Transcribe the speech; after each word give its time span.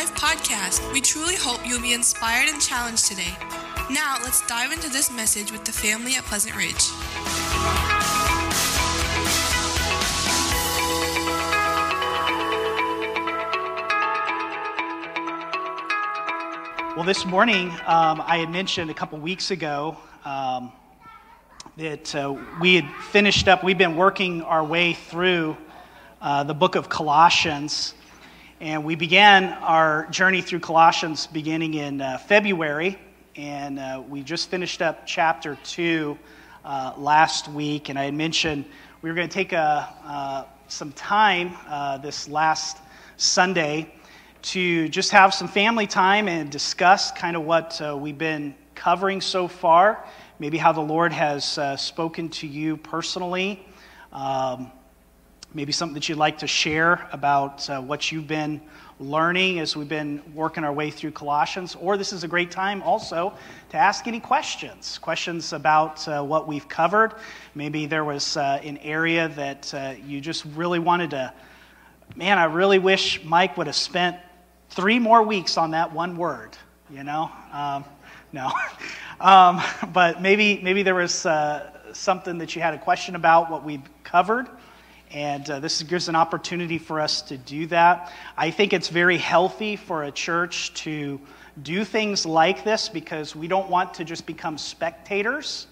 Life 0.00 0.14
podcast. 0.14 0.92
We 0.94 1.02
truly 1.02 1.34
hope 1.34 1.60
you'll 1.68 1.82
be 1.82 1.92
inspired 1.92 2.48
and 2.48 2.58
challenged 2.58 3.04
today. 3.04 3.34
Now, 3.90 4.16
let's 4.22 4.40
dive 4.46 4.72
into 4.72 4.88
this 4.88 5.12
message 5.12 5.52
with 5.52 5.66
the 5.66 5.72
family 5.72 6.14
at 6.14 6.24
Pleasant 6.24 6.56
Ridge. 6.56 6.88
Well, 16.96 17.04
this 17.04 17.26
morning, 17.26 17.68
um, 17.86 18.22
I 18.26 18.38
had 18.38 18.48
mentioned 18.48 18.90
a 18.90 18.94
couple 18.94 19.18
weeks 19.18 19.50
ago 19.50 19.98
um, 20.24 20.72
that 21.76 22.14
uh, 22.14 22.38
we 22.58 22.76
had 22.76 22.90
finished 23.10 23.48
up, 23.48 23.62
we've 23.62 23.76
been 23.76 23.96
working 23.96 24.40
our 24.40 24.64
way 24.64 24.94
through 24.94 25.58
uh, 26.22 26.42
the 26.44 26.54
book 26.54 26.74
of 26.74 26.88
Colossians. 26.88 27.92
And 28.60 28.84
we 28.84 28.94
began 28.94 29.54
our 29.62 30.06
journey 30.10 30.42
through 30.42 30.60
Colossians 30.60 31.26
beginning 31.26 31.72
in 31.72 32.02
uh, 32.02 32.18
February. 32.18 32.98
And 33.34 33.78
uh, 33.78 34.02
we 34.06 34.22
just 34.22 34.50
finished 34.50 34.82
up 34.82 35.06
chapter 35.06 35.56
2 35.64 36.18
uh, 36.62 36.92
last 36.98 37.48
week. 37.48 37.88
And 37.88 37.98
I 37.98 38.04
had 38.04 38.12
mentioned 38.12 38.66
we 39.00 39.08
were 39.08 39.16
going 39.16 39.28
to 39.30 39.32
take 39.32 39.54
a, 39.54 39.88
uh, 40.04 40.44
some 40.68 40.92
time 40.92 41.56
this 42.02 42.28
last 42.28 42.76
Sunday 43.16 43.90
to 44.42 44.90
just 44.90 45.10
have 45.12 45.32
some 45.32 45.48
family 45.48 45.86
time 45.86 46.28
and 46.28 46.50
discuss 46.50 47.12
kind 47.12 47.36
of 47.36 47.44
what 47.44 47.80
uh, 47.80 47.96
we've 47.96 48.18
been 48.18 48.54
covering 48.74 49.22
so 49.22 49.48
far, 49.48 50.04
maybe 50.38 50.58
how 50.58 50.72
the 50.72 50.82
Lord 50.82 51.12
has 51.14 51.56
uh, 51.56 51.78
spoken 51.78 52.28
to 52.28 52.46
you 52.46 52.76
personally, 52.76 53.66
um, 54.12 54.70
maybe 55.52 55.72
something 55.72 55.94
that 55.94 56.08
you'd 56.08 56.18
like 56.18 56.38
to 56.38 56.46
share 56.46 57.08
about 57.12 57.68
uh, 57.68 57.80
what 57.80 58.12
you've 58.12 58.28
been 58.28 58.60
learning 59.00 59.58
as 59.58 59.74
we've 59.74 59.88
been 59.88 60.22
working 60.34 60.62
our 60.62 60.72
way 60.72 60.90
through 60.90 61.10
Colossians, 61.10 61.74
or 61.74 61.96
this 61.96 62.12
is 62.12 62.22
a 62.22 62.28
great 62.28 62.50
time 62.50 62.82
also 62.82 63.32
to 63.70 63.76
ask 63.76 64.06
any 64.06 64.20
questions, 64.20 64.98
questions 64.98 65.52
about 65.52 66.06
uh, 66.06 66.22
what 66.22 66.46
we've 66.46 66.68
covered. 66.68 67.14
Maybe 67.54 67.86
there 67.86 68.04
was 68.04 68.36
uh, 68.36 68.60
an 68.62 68.76
area 68.78 69.28
that 69.30 69.72
uh, 69.74 69.94
you 70.06 70.20
just 70.20 70.44
really 70.54 70.78
wanted 70.78 71.10
to. 71.10 71.32
Man, 72.14 72.38
I 72.38 72.44
really 72.44 72.78
wish 72.78 73.24
Mike 73.24 73.56
would 73.56 73.66
have 73.66 73.76
spent 73.76 74.18
three 74.68 74.98
more 74.98 75.22
weeks 75.22 75.56
on 75.56 75.72
that 75.72 75.92
one 75.92 76.16
word, 76.16 76.56
you 76.90 77.02
know? 77.02 77.30
Um, 77.52 77.84
no. 78.32 78.52
um, 79.20 79.60
but 79.92 80.20
maybe, 80.20 80.60
maybe 80.62 80.82
there 80.82 80.94
was 80.94 81.24
uh, 81.26 81.70
something 81.92 82.38
that 82.38 82.54
you 82.54 82.62
had 82.62 82.74
a 82.74 82.78
question 82.78 83.16
about 83.16 83.50
what 83.50 83.64
we've 83.64 83.82
covered. 84.04 84.46
And 85.12 85.48
uh, 85.50 85.58
this 85.58 85.82
gives 85.82 86.08
an 86.08 86.14
opportunity 86.14 86.78
for 86.78 87.00
us 87.00 87.22
to 87.22 87.36
do 87.36 87.66
that. 87.66 88.12
I 88.36 88.50
think 88.50 88.72
it's 88.72 88.88
very 88.88 89.18
healthy 89.18 89.74
for 89.74 90.04
a 90.04 90.12
church 90.12 90.72
to 90.74 91.20
do 91.62 91.84
things 91.84 92.24
like 92.24 92.62
this 92.62 92.88
because 92.88 93.34
we 93.34 93.48
don't 93.48 93.68
want 93.68 93.94
to 93.94 94.04
just 94.04 94.24
become 94.24 94.56
spectators. 94.56 95.66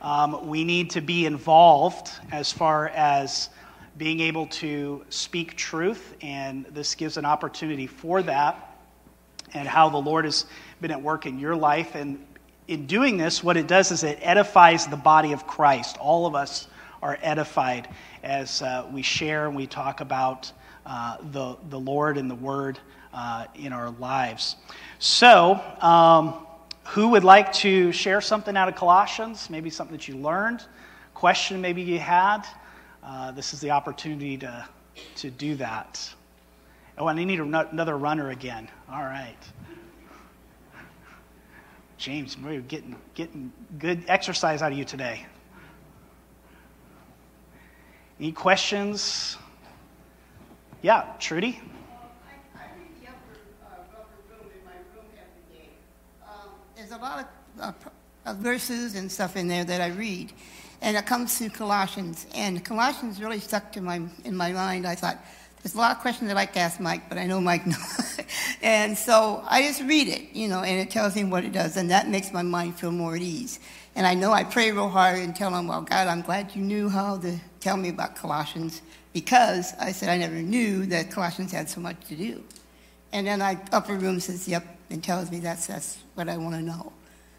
Um, 0.00 0.48
we 0.48 0.64
need 0.64 0.90
to 0.90 1.00
be 1.00 1.26
involved 1.26 2.10
as 2.32 2.50
far 2.50 2.88
as 2.88 3.50
being 3.98 4.18
able 4.20 4.46
to 4.48 5.04
speak 5.10 5.56
truth, 5.56 6.16
and 6.22 6.64
this 6.66 6.96
gives 6.96 7.18
an 7.18 7.24
opportunity 7.24 7.86
for 7.86 8.22
that, 8.22 8.78
and 9.54 9.68
how 9.68 9.90
the 9.90 9.98
Lord 9.98 10.24
has 10.24 10.46
been 10.80 10.90
at 10.90 11.00
work 11.00 11.26
in 11.26 11.38
your 11.38 11.54
life. 11.54 11.94
And 11.94 12.24
in 12.66 12.86
doing 12.86 13.16
this, 13.16 13.44
what 13.44 13.56
it 13.56 13.68
does 13.68 13.92
is 13.92 14.02
it 14.02 14.18
edifies 14.22 14.88
the 14.88 14.96
body 14.96 15.32
of 15.32 15.46
Christ. 15.46 15.98
All 15.98 16.26
of 16.26 16.34
us 16.34 16.66
are 17.02 17.18
edified 17.22 17.88
as 18.22 18.62
uh, 18.62 18.86
we 18.92 19.02
share 19.02 19.46
and 19.46 19.56
we 19.56 19.66
talk 19.66 20.00
about 20.00 20.50
uh, 20.86 21.16
the, 21.32 21.56
the 21.70 21.78
Lord 21.78 22.16
and 22.18 22.30
the 22.30 22.34
Word 22.34 22.78
uh, 23.12 23.46
in 23.54 23.72
our 23.72 23.90
lives. 23.90 24.56
So, 24.98 25.60
um, 25.80 26.46
who 26.84 27.08
would 27.08 27.24
like 27.24 27.52
to 27.54 27.92
share 27.92 28.20
something 28.20 28.56
out 28.56 28.68
of 28.68 28.74
Colossians? 28.74 29.48
Maybe 29.50 29.70
something 29.70 29.96
that 29.96 30.08
you 30.08 30.16
learned, 30.16 30.64
question 31.14 31.60
maybe 31.60 31.82
you 31.82 31.98
had 31.98 32.44
uh, 33.02 33.32
this 33.32 33.52
is 33.52 33.60
the 33.60 33.70
opportunity 33.70 34.36
to, 34.38 34.68
to 35.16 35.30
do 35.30 35.56
that. 35.56 36.14
Oh, 36.98 37.08
and 37.08 37.18
I 37.18 37.24
need 37.24 37.40
another 37.40 37.96
runner 37.96 38.30
again. 38.30 38.68
All 38.90 39.02
right. 39.02 39.36
James, 41.98 42.36
we're 42.38 42.60
getting, 42.60 42.96
getting 43.14 43.52
good 43.78 44.04
exercise 44.08 44.62
out 44.62 44.72
of 44.72 44.78
you 44.78 44.84
today. 44.84 45.26
Any 48.22 48.30
questions? 48.30 49.36
Yeah, 50.80 51.12
Trudy? 51.18 51.60
There's 56.76 56.92
a 56.92 56.98
lot 56.98 57.28
of 57.58 57.74
uh, 58.24 58.34
verses 58.34 58.94
and 58.94 59.10
stuff 59.10 59.34
in 59.34 59.48
there 59.48 59.64
that 59.64 59.80
I 59.80 59.88
read 59.88 60.32
and 60.82 60.96
it 60.96 61.04
comes 61.04 61.36
to 61.38 61.50
Colossians. 61.50 62.26
And 62.32 62.64
Colossians 62.64 63.20
really 63.20 63.40
stuck 63.40 63.72
to 63.72 63.80
my 63.80 64.00
in 64.24 64.36
my 64.36 64.52
mind. 64.52 64.86
I 64.86 64.94
thought 64.94 65.18
there's 65.60 65.74
a 65.74 65.78
lot 65.78 65.90
of 65.90 66.00
questions 66.00 66.30
I'd 66.30 66.34
like 66.34 66.52
to 66.52 66.60
ask 66.60 66.78
Mike, 66.78 67.08
but 67.08 67.18
I 67.18 67.26
know 67.26 67.40
Mike 67.40 67.66
knows. 67.74 68.20
and 68.62 68.96
so 68.96 69.42
I 69.48 69.62
just 69.62 69.82
read 69.82 70.06
it, 70.06 70.32
you 70.32 70.46
know, 70.46 70.62
and 70.62 70.78
it 70.78 70.92
tells 70.92 71.14
him 71.14 71.28
what 71.28 71.44
it 71.44 71.50
does, 71.50 71.76
and 71.76 71.90
that 71.90 72.08
makes 72.08 72.32
my 72.32 72.42
mind 72.42 72.76
feel 72.76 72.92
more 72.92 73.16
at 73.16 73.22
ease. 73.22 73.58
And 73.96 74.06
I 74.06 74.14
know 74.14 74.30
I 74.30 74.44
pray 74.44 74.70
real 74.70 74.88
hard 74.88 75.18
and 75.18 75.34
tell 75.34 75.52
him, 75.52 75.66
well, 75.66 75.82
God, 75.82 76.06
I'm 76.06 76.22
glad 76.22 76.54
you 76.54 76.62
knew 76.62 76.88
how 76.88 77.18
to 77.18 77.40
tell 77.62 77.76
me 77.76 77.88
about 77.88 78.16
Colossians 78.16 78.82
because 79.12 79.72
I 79.78 79.92
said 79.92 80.08
I 80.08 80.18
never 80.18 80.34
knew 80.34 80.84
that 80.86 81.10
Colossians 81.10 81.52
had 81.52 81.70
so 81.70 81.80
much 81.80 81.96
to 82.08 82.16
do. 82.16 82.42
And 83.12 83.26
then 83.26 83.40
I 83.40 83.58
upper 83.72 83.94
room 83.94 84.20
says, 84.20 84.48
yep, 84.48 84.64
and 84.90 85.02
tells 85.02 85.30
me 85.30 85.38
that's, 85.38 85.66
that's 85.66 85.98
what 86.14 86.28
I 86.28 86.36
want 86.36 86.56
to 86.56 86.62
know. 86.62 86.92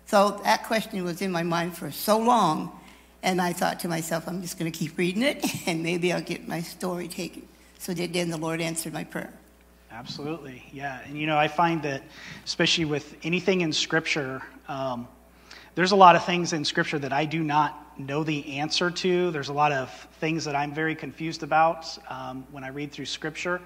So 0.05 0.41
that 0.43 0.63
question 0.65 1.03
was 1.03 1.21
in 1.21 1.31
my 1.31 1.43
mind 1.43 1.77
for 1.77 1.91
so 1.91 2.17
long 2.17 2.79
and 3.23 3.41
I 3.41 3.53
thought 3.53 3.79
to 3.81 3.87
myself, 3.87 4.27
I'm 4.27 4.41
just 4.41 4.59
going 4.59 4.71
to 4.71 4.77
keep 4.77 4.97
reading 4.97 5.23
it, 5.23 5.43
and 5.67 5.81
maybe 5.81 6.11
I'll 6.11 6.21
get 6.21 6.47
my 6.47 6.61
story 6.61 7.07
taken. 7.07 7.47
So 7.79 7.93
then 7.93 8.29
the 8.29 8.37
Lord 8.37 8.61
answered 8.61 8.93
my 8.93 9.05
prayer. 9.05 9.33
Absolutely, 9.91 10.63
yeah. 10.73 10.99
And 11.05 11.17
you 11.17 11.25
know, 11.25 11.37
I 11.37 11.47
find 11.47 11.81
that, 11.83 12.03
especially 12.45 12.85
with 12.85 13.15
anything 13.23 13.61
in 13.61 13.71
Scripture, 13.71 14.41
um, 14.67 15.07
there's 15.75 15.91
a 15.91 15.95
lot 15.95 16.15
of 16.15 16.23
things 16.25 16.53
in 16.53 16.65
Scripture 16.65 16.99
that 16.99 17.11
I 17.11 17.25
do 17.25 17.43
not 17.43 17.99
know 17.99 18.23
the 18.23 18.57
answer 18.57 18.91
to. 18.91 19.31
There's 19.31 19.49
a 19.49 19.53
lot 19.53 19.71
of 19.71 19.89
things 20.19 20.45
that 20.45 20.55
I'm 20.55 20.73
very 20.73 20.95
confused 20.95 21.41
about 21.41 21.97
um, 22.09 22.45
when 22.51 22.63
I 22.63 22.69
read 22.69 22.91
through 22.91 23.05
Scripture. 23.05 23.59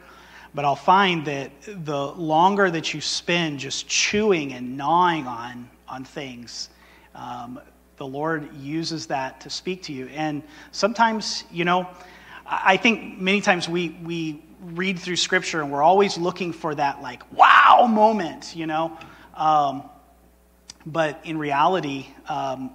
But 0.54 0.64
I'll 0.64 0.76
find 0.76 1.26
that 1.26 1.52
the 1.66 2.08
longer 2.14 2.72
that 2.72 2.94
you 2.94 3.02
spend 3.02 3.60
just 3.60 3.88
chewing 3.88 4.54
and 4.54 4.78
gnawing 4.78 5.28
on, 5.28 5.70
on 5.88 6.06
things, 6.06 6.70
um, 7.14 7.60
the 7.98 8.08
Lord 8.08 8.56
uses 8.56 9.08
that 9.08 9.42
to 9.42 9.50
speak 9.50 9.84
to 9.84 9.94
you. 9.94 10.08
And 10.08 10.44
sometimes, 10.72 11.44
you 11.52 11.66
know, 11.66 11.90
I 12.46 12.78
think 12.78 13.20
many 13.20 13.42
times 13.42 13.68
we, 13.68 13.90
we 14.04 14.42
read 14.62 14.98
through 14.98 15.18
Scripture 15.18 15.62
and 15.62 15.72
we're 15.72 15.84
always 15.84 16.18
looking 16.18 16.54
for 16.54 16.74
that, 16.74 17.02
like, 17.02 17.22
wow 17.34 17.86
moment, 17.90 18.56
you 18.56 18.66
know. 18.66 18.98
Um, 19.36 19.84
but 20.92 21.20
in 21.26 21.38
reality, 21.38 22.08
um, 22.30 22.72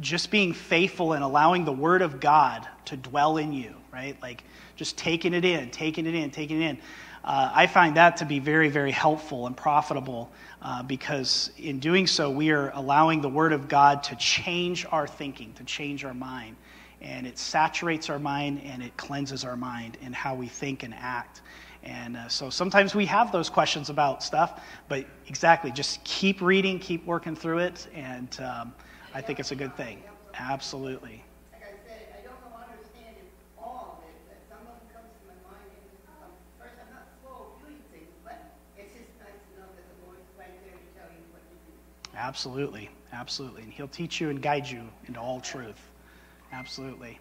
just 0.00 0.30
being 0.30 0.52
faithful 0.52 1.12
and 1.12 1.22
allowing 1.22 1.64
the 1.64 1.72
Word 1.72 2.02
of 2.02 2.18
God 2.18 2.66
to 2.86 2.96
dwell 2.96 3.36
in 3.36 3.52
you, 3.52 3.74
right? 3.92 4.20
Like, 4.20 4.42
just 4.74 4.98
taking 4.98 5.32
it 5.32 5.44
in, 5.44 5.70
taking 5.70 6.06
it 6.06 6.14
in, 6.14 6.30
taking 6.30 6.60
it 6.60 6.70
in. 6.70 6.78
Uh, 7.24 7.52
I 7.54 7.68
find 7.68 7.96
that 7.96 8.16
to 8.16 8.24
be 8.24 8.40
very, 8.40 8.68
very 8.68 8.90
helpful 8.90 9.46
and 9.46 9.56
profitable 9.56 10.32
uh, 10.60 10.82
because 10.82 11.52
in 11.56 11.78
doing 11.78 12.08
so, 12.08 12.30
we 12.30 12.50
are 12.50 12.70
allowing 12.74 13.20
the 13.20 13.28
Word 13.28 13.52
of 13.52 13.68
God 13.68 14.02
to 14.04 14.16
change 14.16 14.84
our 14.90 15.06
thinking, 15.06 15.52
to 15.54 15.64
change 15.64 16.04
our 16.04 16.14
mind. 16.14 16.56
And 17.00 17.26
it 17.26 17.38
saturates 17.38 18.10
our 18.10 18.18
mind 18.18 18.60
and 18.64 18.82
it 18.82 18.96
cleanses 18.96 19.44
our 19.44 19.56
mind 19.56 19.98
in 20.02 20.12
how 20.12 20.34
we 20.34 20.48
think 20.48 20.82
and 20.82 20.94
act. 20.94 21.42
And 21.82 22.16
uh, 22.16 22.28
so 22.28 22.48
sometimes 22.50 22.94
we 22.94 23.06
have 23.06 23.32
those 23.32 23.50
questions 23.50 23.90
about 23.90 24.22
stuff, 24.22 24.60
but 24.88 25.04
exactly, 25.28 25.72
just 25.72 26.02
keep 26.04 26.40
reading, 26.40 26.78
keep 26.78 27.04
working 27.06 27.34
through 27.34 27.58
it, 27.58 27.88
and 27.94 28.38
um, 28.40 28.72
I 29.12 29.20
think 29.20 29.40
it's 29.40 29.50
a 29.50 29.56
good 29.56 29.74
thing. 29.76 30.02
Absolutely. 30.38 31.24
Absolutely. 42.14 42.90
Absolutely. 43.12 43.62
And 43.62 43.72
He'll 43.72 43.88
teach 43.88 44.20
you 44.20 44.30
and 44.30 44.40
guide 44.42 44.66
you 44.68 44.88
into 45.06 45.20
all 45.20 45.40
truth. 45.40 45.80
Absolutely. 46.52 47.18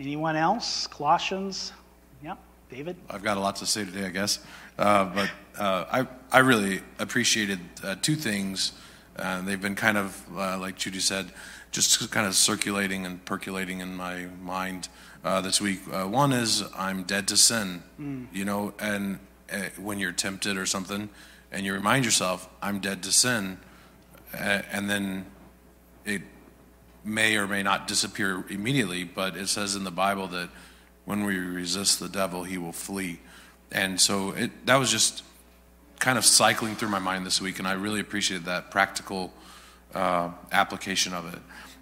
Anyone 0.00 0.36
else? 0.36 0.86
Colossians? 0.86 1.72
Yep. 2.22 2.38
David? 2.70 2.96
I've 3.10 3.22
got 3.22 3.36
a 3.36 3.40
lot 3.40 3.56
to 3.56 3.66
say 3.66 3.84
today, 3.84 4.04
I 4.06 4.10
guess. 4.10 4.38
Uh, 4.78 5.04
but 5.06 5.30
uh, 5.58 5.84
I, 5.90 6.06
I 6.30 6.38
really 6.40 6.82
appreciated 6.98 7.58
uh, 7.82 7.96
two 8.00 8.14
things 8.14 8.72
Uh, 9.18 9.42
they've 9.42 9.60
been 9.60 9.74
kind 9.74 9.98
of, 9.98 10.24
uh, 10.36 10.56
like 10.58 10.76
Judy 10.76 11.00
said, 11.00 11.32
just 11.72 12.10
kind 12.10 12.26
of 12.26 12.34
circulating 12.34 13.04
and 13.04 13.24
percolating 13.24 13.80
in 13.80 13.96
my 13.96 14.26
mind 14.40 14.88
uh, 15.24 15.40
this 15.40 15.60
week. 15.60 15.80
Uh, 15.90 16.06
one 16.06 16.32
is 16.32 16.62
I'm 16.76 17.02
dead 17.02 17.26
to 17.28 17.36
sin, 17.36 17.82
you 18.32 18.44
know, 18.44 18.74
and 18.78 19.18
uh, 19.52 19.56
when 19.76 19.98
you're 19.98 20.12
tempted 20.12 20.56
or 20.56 20.66
something, 20.66 21.08
and 21.50 21.66
you 21.66 21.74
remind 21.74 22.04
yourself, 22.04 22.48
I'm 22.62 22.78
dead 22.78 23.02
to 23.02 23.10
sin, 23.10 23.58
uh, 24.32 24.62
and 24.70 24.88
then 24.88 25.26
it 26.04 26.22
may 27.04 27.36
or 27.36 27.46
may 27.46 27.62
not 27.62 27.86
disappear 27.86 28.44
immediately, 28.48 29.04
but 29.04 29.36
it 29.36 29.48
says 29.48 29.74
in 29.74 29.84
the 29.84 29.90
Bible 29.90 30.26
that 30.28 30.48
when 31.04 31.24
we 31.24 31.38
resist 31.38 32.00
the 32.00 32.08
devil, 32.08 32.44
he 32.44 32.58
will 32.58 32.72
flee. 32.72 33.20
And 33.72 34.00
so 34.00 34.32
it, 34.32 34.66
that 34.66 34.76
was 34.76 34.90
just 34.90 35.22
kind 35.98 36.18
of 36.18 36.24
cycling 36.24 36.76
through 36.76 36.90
my 36.90 36.98
mind 36.98 37.26
this 37.26 37.40
week, 37.40 37.58
and 37.58 37.66
I 37.66 37.72
really 37.72 38.00
appreciated 38.00 38.46
that 38.46 38.70
practical 38.70 39.32
uh, 39.94 40.30
application 40.52 41.14
of 41.14 41.32
it. 41.32 41.40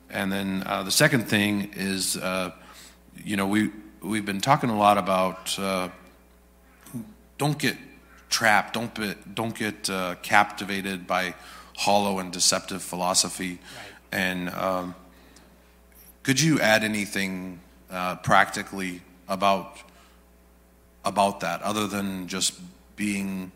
And 0.09 0.31
then 0.31 0.63
uh, 0.65 0.83
the 0.85 0.91
second 0.91 1.29
thing 1.29 1.73
is, 1.75 2.17
uh, 2.17 2.53
you 3.25 3.37
know, 3.37 3.47
we 3.47 3.71
we've 4.01 4.25
been 4.25 4.41
talking 4.41 4.71
a 4.71 4.79
lot 4.79 4.99
about 4.99 5.59
uh, 5.59 5.89
don't 7.39 7.59
get 7.59 7.77
trapped, 8.29 8.75
don't 8.75 8.95
be, 8.95 9.15
don't 9.35 9.55
get 9.55 9.91
uh, 9.91 10.15
captivated 10.23 11.07
by 11.07 11.35
hollow 11.77 12.19
and 12.19 12.33
deceptive 12.33 12.83
philosophy. 12.83 13.51
Right. 13.51 13.61
And 14.13 14.51
um, 14.51 14.95
could 16.27 16.41
you 16.41 16.59
add 16.61 16.83
anything 16.83 17.61
uh, 17.89 18.17
practically 18.17 19.01
about 19.29 19.79
about 21.05 21.39
that, 21.39 21.63
other 21.63 21.87
than 21.87 22.27
just 22.27 22.59
being 22.97 23.53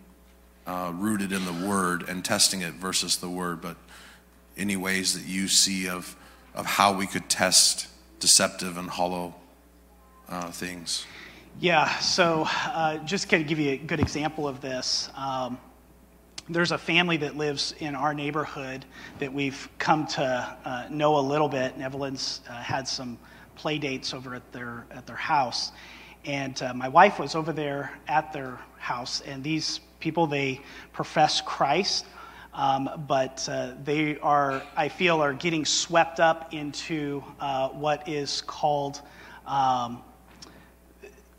uh, 0.69 0.93
rooted 0.95 1.33
in 1.33 1.45
the 1.47 1.67
Word 1.67 2.09
and 2.09 2.25
testing 2.25 2.61
it 2.61 2.75
versus 2.75 3.17
the 3.17 3.29
Word, 3.29 3.61
but 3.61 3.77
any 4.57 4.77
ways 4.77 5.15
that 5.15 5.29
you 5.29 5.49
see 5.49 5.89
of 5.89 6.15
of 6.55 6.65
how 6.65 6.93
we 6.93 7.09
could 7.09 7.29
test 7.29 7.89
deceptive 8.21 8.77
and 8.77 8.89
hollow 8.89 9.35
uh, 10.29 10.53
things? 10.53 11.05
Yeah, 11.59 11.99
so 11.99 12.47
uh, 12.47 12.99
just 12.99 13.29
to 13.31 13.43
give 13.43 13.59
you 13.59 13.73
a 13.73 13.79
good 13.79 13.99
example 13.99 14.47
of 14.47 14.61
this, 14.61 15.11
um, 15.17 15.59
there's 16.51 16.73
a 16.73 16.79
family 16.79 17.17
that 17.17 17.37
lives 17.37 17.75
in 17.79 17.95
our 17.95 18.13
neighborhood 18.13 18.85
that 19.21 19.33
we've 19.33 19.69
come 19.79 20.07
to 20.07 20.59
uh, 20.65 20.87
know 20.91 21.17
a 21.17 21.21
little 21.21 21.49
bit. 21.49 21.75
And 21.75 21.83
Evelyn's 21.83 22.41
uh, 22.49 22.55
had 22.55 22.89
some 22.89 23.19
play 23.55 23.79
dates 23.79 24.13
over 24.13 24.35
at 24.35 24.53
their 24.53 24.85
at 24.91 25.07
their 25.07 25.17
house, 25.17 25.71
and 26.25 26.61
uh, 26.63 26.75
my 26.75 26.89
wife 26.89 27.19
was 27.19 27.35
over 27.35 27.53
there 27.53 27.93
at 28.09 28.33
their 28.33 28.59
house. 28.79 29.21
And 29.21 29.45
these 29.45 29.81
people 30.01 30.27
they 30.27 30.61
profess 30.93 31.41
Christ, 31.41 32.05
um, 32.53 33.05
but 33.07 33.49
uh, 33.49 33.75
they 33.85 34.19
are 34.19 34.63
I 34.77 34.89
feel 34.89 35.23
are 35.23 35.33
getting 35.33 35.65
swept 35.65 36.19
up 36.19 36.53
into 36.53 37.23
uh, 37.39 37.69
what 37.69 38.09
is 38.09 38.41
called. 38.43 39.03
Um, 39.47 40.03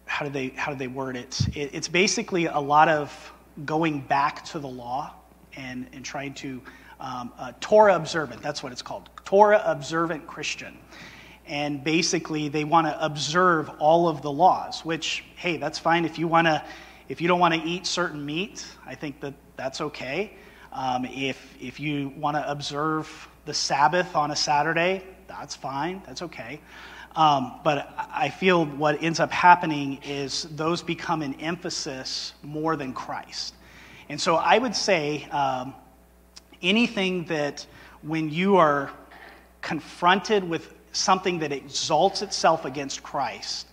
how 0.05 0.25
do 0.25 0.31
they 0.31 0.49
how 0.49 0.71
do 0.71 0.77
they 0.77 0.87
word 0.87 1.17
it? 1.17 1.39
it? 1.53 1.71
It's 1.73 1.87
basically 1.89 2.45
a 2.45 2.59
lot 2.59 2.87
of 2.87 3.33
going 3.65 4.01
back 4.01 4.45
to 4.45 4.59
the 4.59 4.67
law 4.67 5.13
and 5.55 5.87
and 5.93 6.03
trying 6.05 6.33
to 6.35 6.61
um, 7.01 7.33
uh, 7.37 7.51
Torah 7.59 7.95
observant. 7.95 8.41
That's 8.41 8.61
what 8.61 8.71
it's 8.71 8.83
called, 8.83 9.09
Torah 9.25 9.61
observant 9.65 10.27
Christian. 10.27 10.77
And 11.47 11.83
basically, 11.83 12.47
they 12.47 12.63
want 12.63 12.87
to 12.87 13.03
observe 13.03 13.69
all 13.79 14.07
of 14.07 14.21
the 14.21 14.31
laws. 14.31 14.85
Which, 14.85 15.23
hey, 15.35 15.57
that's 15.57 15.79
fine 15.79 16.05
if 16.05 16.19
you 16.19 16.27
want 16.27 16.47
to. 16.47 16.63
If 17.09 17.19
you 17.19 17.27
don't 17.27 17.39
want 17.39 17.53
to 17.55 17.61
eat 17.61 17.87
certain 17.87 18.25
meat, 18.25 18.65
I 18.85 18.95
think 18.95 19.19
that 19.21 19.33
that's 19.57 19.81
okay. 19.81 20.33
Um, 20.71 21.05
if 21.05 21.55
if 21.59 21.79
you 21.79 22.13
want 22.15 22.37
to 22.37 22.49
observe 22.49 23.27
the 23.45 23.53
Sabbath 23.53 24.15
on 24.15 24.31
a 24.31 24.35
Saturday, 24.35 25.03
that's 25.27 25.55
fine. 25.55 26.01
That's 26.05 26.21
okay. 26.21 26.61
Um, 27.15 27.59
but 27.63 27.93
I 28.13 28.29
feel 28.29 28.65
what 28.65 29.03
ends 29.03 29.19
up 29.19 29.31
happening 29.31 29.99
is 30.03 30.43
those 30.55 30.81
become 30.81 31.21
an 31.21 31.33
emphasis 31.35 32.33
more 32.41 32.75
than 32.75 32.93
Christ. 32.93 33.55
And 34.07 34.19
so 34.19 34.35
I 34.35 34.57
would 34.57 34.75
say 34.75 35.25
um, 35.25 35.73
anything 36.61 37.25
that 37.25 37.65
when 38.01 38.29
you 38.29 38.57
are 38.57 38.91
confronted 39.61 40.47
with 40.47 40.73
something 40.93 41.39
that 41.39 41.51
exalts 41.51 42.21
itself 42.21 42.65
against 42.65 43.03
Christ, 43.03 43.67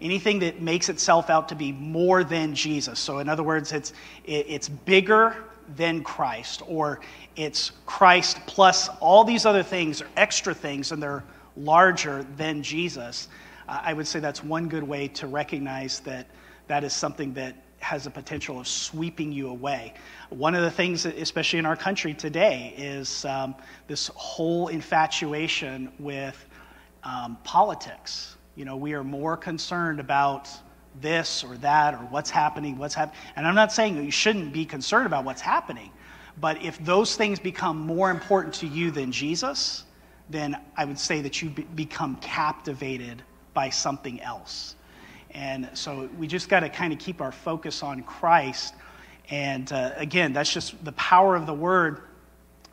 anything 0.00 0.38
that 0.40 0.60
makes 0.60 0.88
itself 0.88 1.30
out 1.30 1.48
to 1.48 1.54
be 1.54 1.72
more 1.72 2.24
than 2.24 2.54
Jesus. 2.54 2.98
So, 2.98 3.18
in 3.18 3.28
other 3.28 3.42
words, 3.42 3.72
it's, 3.72 3.92
it's 4.24 4.68
bigger 4.68 5.36
than 5.76 6.02
Christ, 6.02 6.62
or 6.66 7.00
it's 7.36 7.72
Christ 7.86 8.38
plus 8.46 8.88
all 9.00 9.24
these 9.24 9.46
other 9.46 9.62
things 9.62 10.02
or 10.02 10.06
extra 10.16 10.54
things, 10.54 10.92
and 10.92 11.02
they're 11.02 11.24
larger 11.56 12.24
than 12.36 12.62
Jesus, 12.62 13.28
uh, 13.68 13.80
I 13.82 13.92
would 13.92 14.06
say 14.06 14.20
that's 14.20 14.42
one 14.42 14.68
good 14.68 14.82
way 14.82 15.08
to 15.08 15.26
recognize 15.26 16.00
that 16.00 16.26
that 16.66 16.84
is 16.84 16.92
something 16.92 17.34
that 17.34 17.56
has 17.78 18.06
a 18.06 18.10
potential 18.10 18.58
of 18.58 18.66
sweeping 18.66 19.30
you 19.30 19.48
away. 19.48 19.92
One 20.30 20.54
of 20.54 20.62
the 20.62 20.70
things, 20.70 21.04
especially 21.04 21.58
in 21.58 21.66
our 21.66 21.76
country 21.76 22.14
today, 22.14 22.72
is 22.78 23.26
um, 23.26 23.54
this 23.88 24.10
whole 24.14 24.68
infatuation 24.68 25.92
with 25.98 26.46
um, 27.02 27.36
politics. 27.44 28.36
You 28.56 28.64
know, 28.64 28.76
we 28.76 28.94
are 28.94 29.04
more 29.04 29.36
concerned 29.36 30.00
about 30.00 30.48
this 31.00 31.44
or 31.44 31.56
that 31.58 31.94
or 31.94 31.98
what's 31.98 32.30
happening, 32.30 32.78
what's 32.78 32.94
happening. 32.94 33.20
And 33.36 33.46
I'm 33.46 33.54
not 33.54 33.72
saying 33.72 34.02
you 34.02 34.10
shouldn't 34.10 34.52
be 34.52 34.64
concerned 34.64 35.06
about 35.06 35.24
what's 35.24 35.42
happening, 35.42 35.90
but 36.40 36.62
if 36.62 36.82
those 36.84 37.16
things 37.16 37.38
become 37.38 37.78
more 37.78 38.10
important 38.10 38.54
to 38.54 38.66
you 38.66 38.90
than 38.90 39.12
Jesus, 39.12 39.84
then 40.30 40.56
I 40.76 40.84
would 40.84 40.98
say 40.98 41.20
that 41.22 41.42
you 41.42 41.50
be- 41.50 41.62
become 41.62 42.16
captivated 42.16 43.22
by 43.52 43.70
something 43.70 44.20
else. 44.20 44.74
And 45.30 45.68
so 45.74 46.08
we 46.16 46.26
just 46.26 46.48
got 46.48 46.60
to 46.60 46.68
kind 46.68 46.92
of 46.92 46.98
keep 46.98 47.20
our 47.20 47.32
focus 47.32 47.82
on 47.82 48.02
Christ. 48.02 48.74
And 49.30 49.70
uh, 49.72 49.92
again, 49.96 50.32
that's 50.32 50.52
just 50.52 50.82
the 50.84 50.92
power 50.92 51.34
of 51.34 51.46
the 51.46 51.54
Word, 51.54 52.02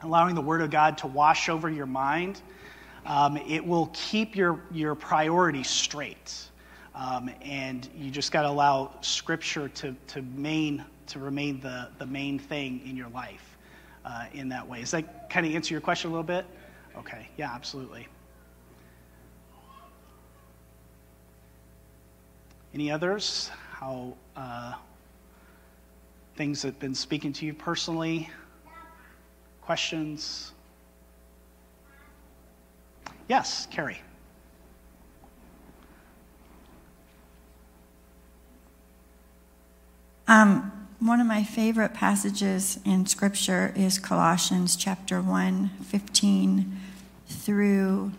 allowing 0.04 0.36
the 0.36 0.42
Word 0.42 0.62
of 0.62 0.70
God 0.70 0.98
to 1.00 1.08
wash 1.08 1.50
over 1.50 1.70
your 1.70 1.86
mind. 1.86 2.42
Um, 3.06 3.38
it 3.38 3.66
will 3.66 3.90
keep 3.94 4.36
your, 4.36 4.62
your 4.72 4.94
priorities 4.94 5.70
straight. 5.70 6.50
Um, 6.94 7.32
and 7.42 7.88
you 7.98 8.12
just 8.12 8.32
got 8.32 8.44
to 8.44 8.50
allow 8.50 8.92
Scripture 9.02 9.70
to, 9.70 9.96
to, 10.08 10.22
main, 10.22 10.86
to 11.08 11.20
remain 11.20 11.60
the, 11.62 11.90
the 11.98 12.06
main 12.06 12.38
thing 12.38 12.82
in 12.86 12.96
your 12.96 13.10
life 13.10 13.58
uh, 14.06 14.26
in 14.34 14.50
that 14.50 14.68
way. 14.68 14.82
Does 14.82 14.92
that 14.92 15.30
kind 15.30 15.46
of 15.46 15.54
answer 15.54 15.74
your 15.74 15.82
question 15.82 16.10
a 16.10 16.14
little 16.14 16.24
bit? 16.24 16.46
Okay, 16.98 17.28
yeah, 17.38 17.52
absolutely. 17.54 18.08
Any 22.74 22.92
others? 22.92 23.50
How 23.72 24.16
uh, 24.36 24.74
things 26.36 26.62
that 26.62 26.70
have 26.70 26.80
been 26.80 26.96
speaking 26.96 27.34
to 27.34 27.46
you 27.46 27.54
personally? 27.54 28.30
Questions? 29.62 30.54
Yes, 33.28 33.68
Carrie. 33.72 34.02
Um, 40.28 40.81
one 41.02 41.20
of 41.20 41.26
my 41.26 41.44
favorite 41.44 41.96
passages 41.96 42.80
in 42.86 43.08
Scripture 43.08 43.74
is 43.76 43.98
Colossians 43.98 44.76
chapter 44.76 45.20
1, 45.20 45.72
15 45.84 46.80
through 47.28 48.12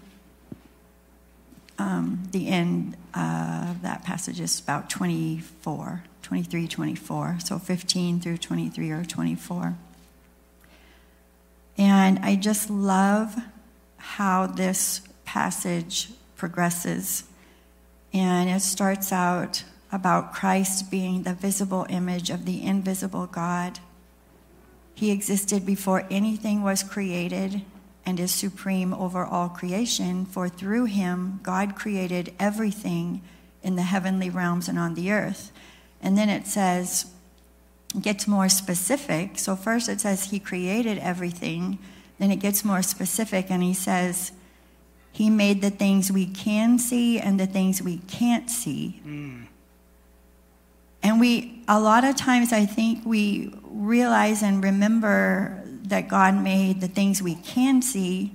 um, 1.79 2.29
the 2.33 2.49
end 2.49 2.97
of 3.15 3.83
that 3.83 4.03
passage 4.03 4.41
is 4.41 4.59
about 4.59 4.91
24, 4.91 6.03
23, 6.23 6.67
24. 6.67 7.37
So 7.45 7.59
15 7.61 8.21
through 8.21 8.39
23 8.39 8.91
or 8.91 9.05
24. 9.05 9.77
And 11.79 12.19
I 12.19 12.35
just 12.35 12.69
love 12.69 13.37
how 13.97 14.49
this 14.49 15.03
passage 15.25 16.11
progresses. 16.37 17.25
And 18.13 18.51
it 18.51 18.61
starts 18.61 19.13
out 19.13 19.63
about 19.93 20.33
Christ 20.33 20.91
being 20.91 21.23
the 21.23 21.35
visible 21.35 21.87
image 21.91 22.31
of 22.31 22.47
the 22.47 22.63
invisible 22.63 23.27
God. 23.27 23.79
He 24.95 25.11
existed 25.11 25.67
before 25.67 26.07
anything 26.11 26.63
was 26.63 26.83
created 26.83 27.63
and 28.05 28.19
is 28.19 28.33
supreme 28.33 28.93
over 28.95 29.25
all 29.25 29.49
creation, 29.49 30.25
for 30.25 30.49
through 30.49 30.87
him 30.87 31.41
God 31.43 31.77
created 31.77 32.33
everything 32.41 33.23
in 33.63 33.77
the 33.77 33.83
heavenly 33.83 34.31
realms 34.31 34.69
and 34.69 34.79
on 34.79 34.95
the 34.95 35.13
earth. 35.13 35.53
And 36.03 36.19
then 36.19 36.29
it 36.29 36.47
says, 36.47 37.07
gets 38.01 38.27
more 38.27 38.49
specific. 38.49 39.39
So 39.39 39.55
first 39.55 39.89
it 39.89 40.01
says 40.01 40.25
he 40.25 40.41
created 40.41 40.99
everything, 40.99 41.79
then 42.19 42.31
it 42.31 42.37
gets 42.37 42.65
more 42.65 42.83
specific 42.83 43.51
and 43.51 43.63
he 43.63 43.75
says, 43.75 44.33
he 45.13 45.29
made 45.29 45.61
the 45.61 45.71
things 45.71 46.11
we 46.11 46.27
can 46.27 46.79
see 46.79 47.19
and 47.19 47.39
the 47.39 47.47
things 47.47 47.83
we 47.83 47.99
can't 47.99 48.49
see. 48.51 49.03
Mm. 49.07 49.47
And 51.03 51.19
we, 51.19 51.63
a 51.67 51.81
lot 51.81 52.05
of 52.05 52.17
times, 52.17 52.53
I 52.53 52.65
think 52.65 53.05
we 53.05 53.53
realize 53.65 54.43
and 54.43 54.63
remember 54.63 55.63
that 55.85 56.09
God 56.09 56.35
made 56.35 56.81
the 56.81 56.89
things 56.89 57.21
we 57.21 57.35
can 57.35 57.83
see, 57.83 58.33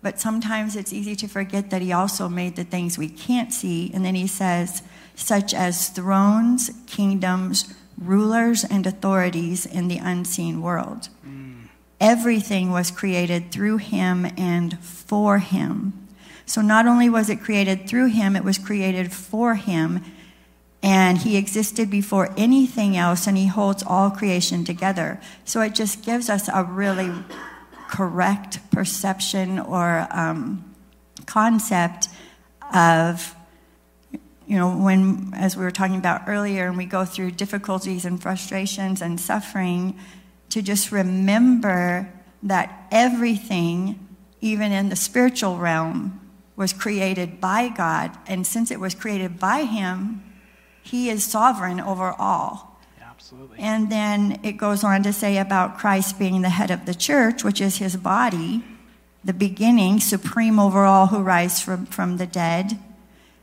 but 0.00 0.20
sometimes 0.20 0.76
it's 0.76 0.92
easy 0.92 1.16
to 1.16 1.28
forget 1.28 1.70
that 1.70 1.82
He 1.82 1.92
also 1.92 2.28
made 2.28 2.56
the 2.56 2.64
things 2.64 2.96
we 2.96 3.08
can't 3.08 3.52
see. 3.52 3.90
And 3.92 4.04
then 4.04 4.14
He 4.14 4.26
says, 4.26 4.82
such 5.14 5.52
as 5.52 5.88
thrones, 5.88 6.70
kingdoms, 6.86 7.74
rulers, 7.98 8.64
and 8.64 8.86
authorities 8.86 9.66
in 9.66 9.88
the 9.88 9.98
unseen 9.98 10.62
world. 10.62 11.08
Mm. 11.26 11.68
Everything 12.00 12.70
was 12.70 12.90
created 12.90 13.52
through 13.52 13.78
Him 13.78 14.26
and 14.36 14.78
for 14.80 15.38
Him. 15.38 16.08
So 16.46 16.60
not 16.60 16.86
only 16.86 17.08
was 17.08 17.28
it 17.28 17.40
created 17.40 17.88
through 17.88 18.06
Him, 18.06 18.34
it 18.34 18.44
was 18.44 18.58
created 18.58 19.12
for 19.12 19.54
Him 19.56 20.02
and 20.82 21.18
he 21.18 21.36
existed 21.36 21.90
before 21.90 22.34
anything 22.36 22.96
else 22.96 23.26
and 23.26 23.38
he 23.38 23.46
holds 23.46 23.82
all 23.86 24.10
creation 24.10 24.64
together. 24.64 25.20
So 25.44 25.60
it 25.60 25.74
just 25.74 26.04
gives 26.04 26.28
us 26.28 26.48
a 26.52 26.64
really 26.64 27.12
correct 27.88 28.58
perception 28.70 29.60
or 29.60 30.08
um, 30.10 30.74
concept 31.26 32.08
of 32.74 33.34
you 34.46 34.56
know 34.56 34.76
when 34.76 35.30
as 35.34 35.56
we 35.56 35.62
were 35.62 35.70
talking 35.70 35.96
about 35.96 36.22
earlier 36.26 36.66
and 36.66 36.76
we 36.76 36.86
go 36.86 37.04
through 37.04 37.30
difficulties 37.30 38.04
and 38.04 38.20
frustrations 38.20 39.02
and 39.02 39.20
suffering 39.20 39.98
to 40.48 40.62
just 40.62 40.90
remember 40.90 42.10
that 42.42 42.86
everything 42.90 44.08
even 44.40 44.72
in 44.72 44.88
the 44.88 44.96
spiritual 44.96 45.58
realm 45.58 46.18
was 46.56 46.72
created 46.72 47.40
by 47.40 47.68
god. 47.68 48.10
And 48.26 48.46
since 48.46 48.70
it 48.70 48.80
was 48.80 48.94
created 48.94 49.38
by 49.38 49.64
him 49.64 50.22
he 50.82 51.08
is 51.08 51.24
sovereign 51.24 51.80
over 51.80 52.14
all. 52.18 52.78
absolutely. 53.00 53.58
And 53.58 53.90
then 53.90 54.40
it 54.42 54.52
goes 54.52 54.84
on 54.84 55.02
to 55.04 55.12
say 55.12 55.38
about 55.38 55.78
Christ 55.78 56.18
being 56.18 56.42
the 56.42 56.50
head 56.50 56.70
of 56.70 56.86
the 56.86 56.94
church, 56.94 57.44
which 57.44 57.60
is 57.60 57.76
his 57.76 57.96
body, 57.96 58.62
the 59.24 59.32
beginning, 59.32 60.00
supreme 60.00 60.58
over 60.58 60.84
all 60.84 61.06
who 61.06 61.20
rise 61.20 61.60
from, 61.60 61.86
from 61.86 62.16
the 62.16 62.26
dead, 62.26 62.78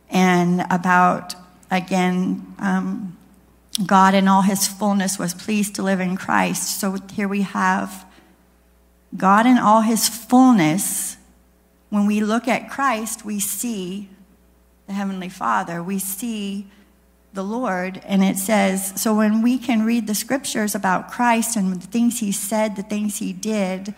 and 0.09 0.65
about, 0.69 1.35
again, 1.71 2.55
um, 2.59 3.17
God 3.85 4.13
in 4.13 4.27
all 4.27 4.41
his 4.41 4.67
fullness 4.67 5.17
was 5.17 5.33
pleased 5.33 5.75
to 5.75 5.83
live 5.83 6.01
in 6.01 6.17
Christ. 6.17 6.79
So 6.79 6.97
here 7.13 7.27
we 7.27 7.43
have 7.43 8.05
God 9.15 9.45
in 9.45 9.57
all 9.57 9.81
his 9.81 10.09
fullness. 10.09 11.15
When 11.89 12.05
we 12.05 12.19
look 12.19 12.47
at 12.47 12.69
Christ, 12.69 13.23
we 13.23 13.39
see 13.39 14.09
the 14.87 14.93
Heavenly 14.93 15.29
Father. 15.29 15.81
We 15.81 15.97
see 15.97 16.67
the 17.33 17.43
Lord. 17.43 18.01
And 18.05 18.23
it 18.23 18.37
says, 18.37 18.99
so 18.99 19.15
when 19.15 19.41
we 19.41 19.57
can 19.57 19.85
read 19.85 20.07
the 20.07 20.15
scriptures 20.15 20.75
about 20.75 21.11
Christ 21.11 21.55
and 21.55 21.73
the 21.81 21.87
things 21.87 22.19
he 22.19 22.31
said, 22.31 22.75
the 22.75 22.83
things 22.83 23.19
he 23.19 23.33
did, 23.33 23.93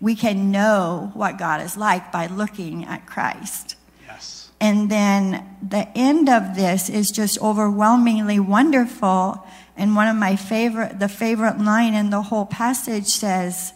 we 0.00 0.14
can 0.14 0.50
know 0.50 1.10
what 1.14 1.38
God 1.38 1.62
is 1.62 1.76
like 1.76 2.12
by 2.12 2.26
looking 2.26 2.84
at 2.84 3.06
Christ. 3.06 3.76
Yes. 4.06 4.50
And 4.60 4.90
then 4.90 5.56
the 5.66 5.88
end 5.96 6.28
of 6.28 6.54
this 6.54 6.88
is 6.88 7.10
just 7.10 7.40
overwhelmingly 7.40 8.40
wonderful. 8.40 9.46
And 9.76 9.94
one 9.94 10.08
of 10.08 10.16
my 10.16 10.36
favorite, 10.36 10.98
the 10.98 11.08
favorite 11.08 11.58
line 11.58 11.94
in 11.94 12.10
the 12.10 12.22
whole 12.22 12.46
passage 12.46 13.06
says, 13.06 13.72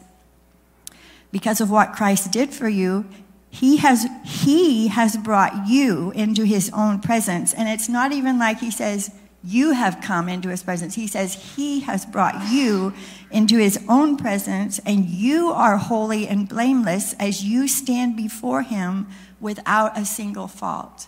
because 1.33 1.61
of 1.61 1.71
what 1.71 1.93
Christ 1.93 2.33
did 2.33 2.53
for 2.53 2.69
you, 2.69 3.07
he 3.51 3.79
has, 3.79 4.07
he 4.25 4.89
has 4.89 5.17
brought 5.17 5.69
you 5.69 6.13
into 6.13 6.45
his 6.45 6.71
own 6.73 7.01
presence. 7.01 7.53
And 7.53 7.69
it's 7.69 7.89
not 7.89 8.13
even 8.13 8.39
like 8.39 8.61
he 8.61 8.71
says, 8.71 9.11
you 9.43 9.73
have 9.73 10.01
come 10.01 10.29
into 10.29 10.49
his 10.49 10.63
presence. 10.63 10.95
He 10.95 11.07
says, 11.07 11.35
He 11.57 11.81
has 11.81 12.05
brought 12.05 12.51
you 12.51 12.93
into 13.31 13.57
his 13.57 13.83
own 13.89 14.17
presence, 14.17 14.79
and 14.85 15.07
you 15.07 15.51
are 15.51 15.79
holy 15.79 16.29
and 16.29 16.49
blameless 16.49 17.15
as 17.15 17.43
you 17.43 17.67
stand 17.67 18.17
before 18.17 18.63
him 18.63 19.09
without 19.41 19.97
a 19.97 20.05
single 20.05 20.47
fault. 20.47 21.07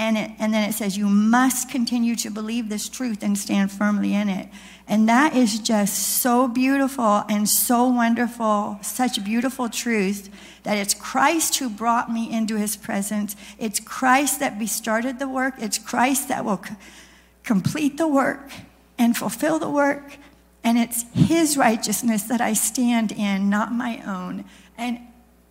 And, 0.00 0.16
it, 0.16 0.30
and 0.38 0.54
then 0.54 0.66
it 0.66 0.72
says, 0.72 0.96
You 0.96 1.10
must 1.10 1.68
continue 1.68 2.16
to 2.16 2.30
believe 2.30 2.70
this 2.70 2.88
truth 2.88 3.22
and 3.22 3.36
stand 3.36 3.70
firmly 3.70 4.14
in 4.14 4.30
it. 4.30 4.48
And 4.88 5.06
that 5.10 5.36
is 5.36 5.58
just 5.58 6.22
so 6.22 6.48
beautiful 6.48 7.22
and 7.28 7.46
so 7.46 7.86
wonderful, 7.86 8.78
such 8.80 9.22
beautiful 9.22 9.68
truth 9.68 10.30
that 10.62 10.78
it's 10.78 10.94
Christ 10.94 11.58
who 11.58 11.68
brought 11.68 12.10
me 12.10 12.32
into 12.32 12.56
his 12.56 12.78
presence. 12.78 13.36
It's 13.58 13.78
Christ 13.78 14.40
that 14.40 14.58
started 14.70 15.18
the 15.18 15.28
work. 15.28 15.56
It's 15.58 15.76
Christ 15.76 16.28
that 16.28 16.46
will 16.46 16.64
c- 16.64 16.76
complete 17.44 17.98
the 17.98 18.08
work 18.08 18.52
and 18.96 19.14
fulfill 19.14 19.58
the 19.58 19.68
work. 19.68 20.16
And 20.64 20.78
it's 20.78 21.04
his 21.12 21.58
righteousness 21.58 22.22
that 22.22 22.40
I 22.40 22.54
stand 22.54 23.12
in, 23.12 23.50
not 23.50 23.70
my 23.70 24.02
own. 24.06 24.46
And 24.78 24.98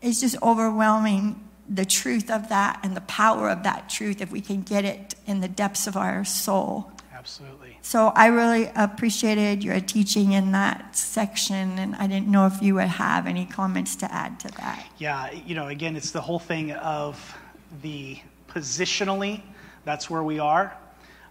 it's 0.02 0.22
just 0.22 0.42
overwhelming 0.42 1.40
the 1.70 1.86
truth 1.86 2.32
of 2.32 2.50
that 2.50 2.80
and 2.84 2.96
the 2.96 3.02
power 3.02 3.50
of 3.50 3.64
that 3.64 3.90
truth 3.90 4.22
if 4.22 4.32
we 4.32 4.42
can 4.42 4.62
get 4.62 4.84
it 4.86 5.16
in 5.28 5.40
the 5.40 5.48
depths 5.48 5.86
of 5.86 5.96
our 5.96 6.26
soul. 6.26 6.92
Absolutely. 7.14 7.78
So 7.82 8.08
I 8.16 8.28
really 8.28 8.72
appreciated 8.76 9.64
your 9.64 9.80
teaching 9.82 10.32
in 10.32 10.54
that 10.54 10.96
section, 10.96 11.78
and 11.78 11.96
I 11.96 12.08
didn't 12.08 12.28
know 12.28 12.48
if 12.48 12.62
you 12.62 12.76
would 12.76 12.88
have 12.88 13.28
any 13.28 13.46
comments 13.46 13.98
to 13.98 14.12
add 14.12 14.40
to 14.42 14.48
that. 14.54 14.86
Yeah, 14.98 15.32
you 15.32 15.54
know, 15.54 15.68
again, 15.68 15.96
it's 15.96 16.12
the 16.12 16.22
whole 16.22 16.40
thing 16.40 16.72
of 16.72 17.38
the 17.82 18.20
positionally, 18.48 19.42
that's 19.86 20.10
where 20.10 20.24
we 20.24 20.40
are. 20.40 20.76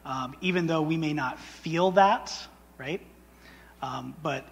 Um, 0.05 0.37
even 0.41 0.67
though 0.67 0.83
we 0.83 0.97
may 0.97 1.13
not 1.13 1.39
feel 1.39 1.91
that, 1.93 2.37
right? 2.77 3.01
Um, 3.83 4.15
but 4.23 4.45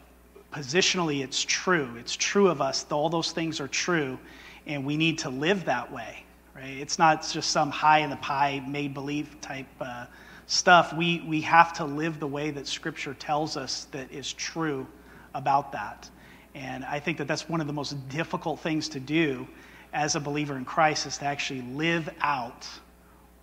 positionally, 0.53 1.23
it's 1.23 1.43
true. 1.43 1.97
It's 1.99 2.17
true 2.17 2.49
of 2.49 2.61
us. 2.61 2.85
All 2.91 3.09
those 3.09 3.33
things 3.33 3.61
are 3.61 3.69
true 3.69 4.19
and 4.67 4.85
we 4.85 4.97
need 4.97 5.19
to 5.19 5.31
live 5.31 5.65
that 5.67 5.93
way, 5.93 6.25
right? 6.55 6.77
It's 6.77 6.99
not 6.99 7.27
just 7.29 7.51
some 7.51 7.71
high 7.71 8.01
in 8.01 8.11
the 8.11 8.17
pie, 8.17 8.63
made 8.67 8.95
believe 8.95 9.41
type 9.41 9.67
uh, 9.81 10.07
stuff. 10.47 10.93
We, 10.93 11.21
we 11.27 11.41
have 11.43 11.73
to 11.75 11.85
live 11.85 12.19
the 12.19 12.27
way 12.27 12.51
that 12.51 12.67
Scripture 12.67 13.15
tells 13.15 13.57
us 13.57 13.87
that 13.93 14.11
is 14.11 14.33
true 14.33 14.87
about 15.35 15.73
that. 15.73 16.11
And 16.55 16.85
I 16.85 16.99
think 16.99 17.19
that 17.19 17.29
that's 17.29 17.49
one 17.49 17.61
of 17.61 17.67
the 17.67 17.73
most 17.73 18.09
difficult 18.09 18.61
things 18.61 18.89
to 18.91 19.01
do 19.01 19.47
as 19.93 20.17
a 20.17 20.21
believer 20.21 20.57
in 20.57 20.65
Christ 20.65 21.07
is 21.07 21.19
to 21.19 21.27
actually 21.27 21.63
live 21.63 22.09
out 22.21 22.67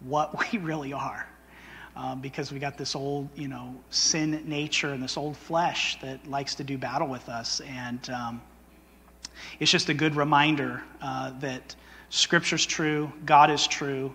what 0.01 0.51
we 0.51 0.60
really 0.60 0.94
are. 0.94 1.27
Um, 1.96 2.22
because 2.22 2.51
we 2.51 2.58
got 2.58 2.75
this 2.75 2.96
old, 2.96 3.30
you 3.36 3.48
know, 3.48 3.75
sin 3.92 4.44
nature 4.48 4.94
and 4.94 5.03
this 5.03 5.15
old 5.15 5.38
flesh 5.38 6.01
that 6.01 6.25
likes 6.27 6.56
to 6.56 6.63
do 6.63 6.75
battle 6.75 7.08
with 7.08 7.30
us. 7.30 7.62
And, 7.62 8.10
um, 8.10 8.42
it's 9.60 9.72
just 9.72 9.90
a 9.90 9.94
good 9.94 10.16
reminder 10.16 10.84
uh, 11.02 11.32
that 11.40 11.75
Scripture's 12.10 12.66
true, 12.66 13.12
God 13.25 13.50
is 13.50 13.66
true, 13.68 14.13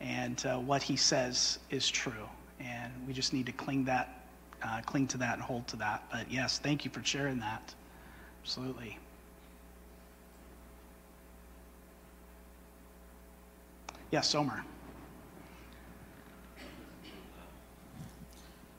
and 0.00 0.44
uh, 0.46 0.58
what 0.58 0.82
He 0.82 0.96
says 0.96 1.58
is 1.70 1.88
true. 1.88 2.28
And 2.60 2.92
we 3.06 3.12
just 3.12 3.32
need 3.32 3.46
to 3.46 3.52
cling 3.52 3.84
that, 3.84 4.26
uh, 4.62 4.80
cling 4.84 5.06
to 5.08 5.18
that, 5.18 5.34
and 5.34 5.42
hold 5.42 5.66
to 5.68 5.76
that. 5.76 6.04
But 6.10 6.30
yes, 6.30 6.58
thank 6.58 6.84
you 6.84 6.90
for 6.90 7.04
sharing 7.04 7.38
that. 7.40 7.74
Absolutely. 8.42 8.98
Yes, 14.10 14.34
Omer. 14.34 14.64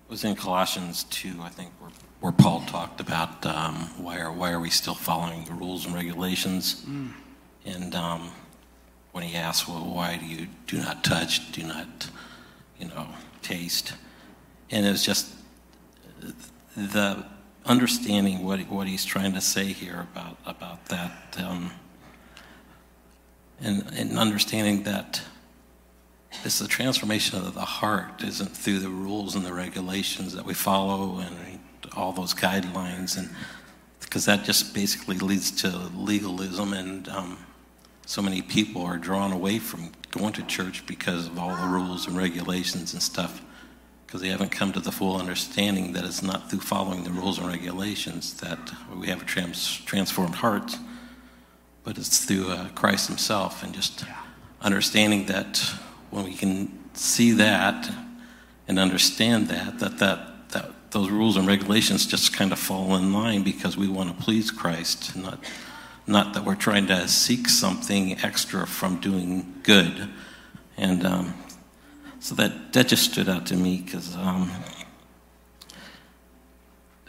It 0.07 0.11
was 0.11 0.23
in 0.23 0.35
Colossians 0.35 1.03
2, 1.05 1.41
I 1.41 1.49
think, 1.49 1.71
where 1.79 1.91
where 2.19 2.31
Paul 2.31 2.61
talked 2.61 2.99
about 2.99 3.45
um, 3.45 3.75
why 3.97 4.19
are 4.19 4.31
why 4.31 4.51
are 4.51 4.59
we 4.59 4.69
still 4.69 4.95
following 4.95 5.45
the 5.45 5.53
rules 5.53 5.85
and 5.85 5.93
regulations, 5.93 6.83
mm. 6.85 7.11
and 7.65 7.93
um, 7.95 8.31
when 9.11 9.23
he 9.23 9.35
asks, 9.35 9.67
well, 9.67 9.85
why 9.85 10.17
do 10.17 10.25
you 10.25 10.47
do 10.65 10.77
not 10.77 11.03
touch, 11.03 11.51
do 11.51 11.63
not, 11.63 12.09
you 12.79 12.87
know, 12.87 13.07
taste, 13.41 13.93
and 14.71 14.85
it's 14.85 15.05
just 15.05 15.31
the 16.75 17.23
understanding 17.65 18.43
what 18.43 18.59
what 18.61 18.87
he's 18.87 19.05
trying 19.05 19.33
to 19.33 19.41
say 19.41 19.65
here 19.65 20.07
about 20.11 20.37
about 20.45 20.85
that, 20.87 21.37
um, 21.37 21.71
and 23.61 23.85
and 23.93 24.17
understanding 24.17 24.83
that. 24.83 25.21
It's 26.43 26.59
the 26.59 26.67
transformation 26.67 27.39
of 27.39 27.55
the 27.55 27.61
heart 27.61 28.21
isn't 28.21 28.55
through 28.55 28.79
the 28.79 28.89
rules 28.89 29.33
and 29.33 29.43
the 29.43 29.53
regulations 29.53 30.33
that 30.33 30.45
we 30.45 30.53
follow 30.53 31.17
and 31.17 31.59
all 31.95 32.11
those 32.11 32.33
guidelines, 32.33 33.17
and 33.17 33.29
because 34.01 34.25
that 34.25 34.43
just 34.43 34.73
basically 34.73 35.17
leads 35.17 35.51
to 35.51 35.69
legalism, 35.95 36.73
and 36.73 37.07
um, 37.09 37.37
so 38.05 38.21
many 38.21 38.41
people 38.41 38.83
are 38.83 38.97
drawn 38.97 39.31
away 39.31 39.59
from 39.59 39.91
going 40.11 40.33
to 40.33 40.43
church 40.43 40.85
because 40.85 41.27
of 41.27 41.37
all 41.37 41.55
the 41.55 41.67
rules 41.67 42.07
and 42.07 42.17
regulations 42.17 42.93
and 42.93 43.01
stuff, 43.01 43.41
because 44.05 44.21
they 44.21 44.29
haven't 44.29 44.51
come 44.51 44.71
to 44.71 44.79
the 44.79 44.91
full 44.91 45.17
understanding 45.17 45.93
that 45.93 46.05
it's 46.05 46.23
not 46.23 46.49
through 46.49 46.61
following 46.61 47.03
the 47.03 47.11
rules 47.11 47.37
and 47.37 47.47
regulations 47.47 48.35
that 48.35 48.59
we 48.95 49.07
have 49.07 49.21
a 49.21 49.25
trans- 49.25 49.81
transformed 49.85 50.35
heart, 50.35 50.77
but 51.83 51.97
it's 51.97 52.25
through 52.25 52.49
uh, 52.49 52.69
Christ 52.69 53.07
Himself, 53.07 53.63
and 53.63 53.73
just 53.73 54.05
understanding 54.61 55.25
that 55.25 55.57
when 56.09 56.23
we 56.23 56.33
can 56.33 56.71
see 56.93 57.31
that 57.31 57.91
and 58.67 58.79
understand 58.79 59.47
that, 59.49 59.79
that 59.79 59.99
that 59.99 60.19
that 60.19 60.36
those 60.91 61.09
rules 61.09 61.37
and 61.37 61.47
regulations 61.47 62.05
just 62.05 62.33
kind 62.33 62.51
of 62.51 62.59
fall 62.59 62.95
in 62.95 63.13
line 63.13 63.43
because 63.43 63.77
we 63.77 63.87
want 63.87 64.15
to 64.15 64.23
please 64.23 64.51
Christ, 64.51 65.15
not 65.15 65.39
not 66.05 66.33
that 66.33 66.45
we're 66.45 66.55
trying 66.55 66.87
to 66.87 67.07
seek 67.07 67.49
something 67.49 68.17
extra 68.23 68.65
from 68.65 68.99
doing 69.01 69.53
good. 69.63 70.09
And 70.77 71.05
um, 71.05 71.33
so 72.19 72.33
that 72.35 72.73
that 72.73 72.87
just 72.87 73.11
stood 73.11 73.27
out 73.27 73.45
to 73.47 73.55
me 73.55 73.81
because 73.83 74.15
um, 74.15 74.51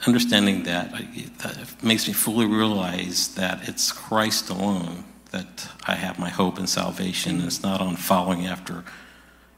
understanding 0.07 0.65
that, 0.65 0.93
that 1.39 1.83
makes 1.83 2.07
me 2.09 2.15
fully 2.15 2.47
realize 2.47 3.35
that 3.35 3.69
it's 3.69 3.93
Christ 3.93 4.51
alone 4.51 5.05
that 5.31 5.69
I 5.87 5.95
have 5.95 6.19
my 6.19 6.31
hope 6.31 6.59
and 6.59 6.69
salvation. 6.69 7.41
It's 7.43 7.63
not 7.63 7.81
on 7.81 7.97
following 7.97 8.47
after 8.47 8.85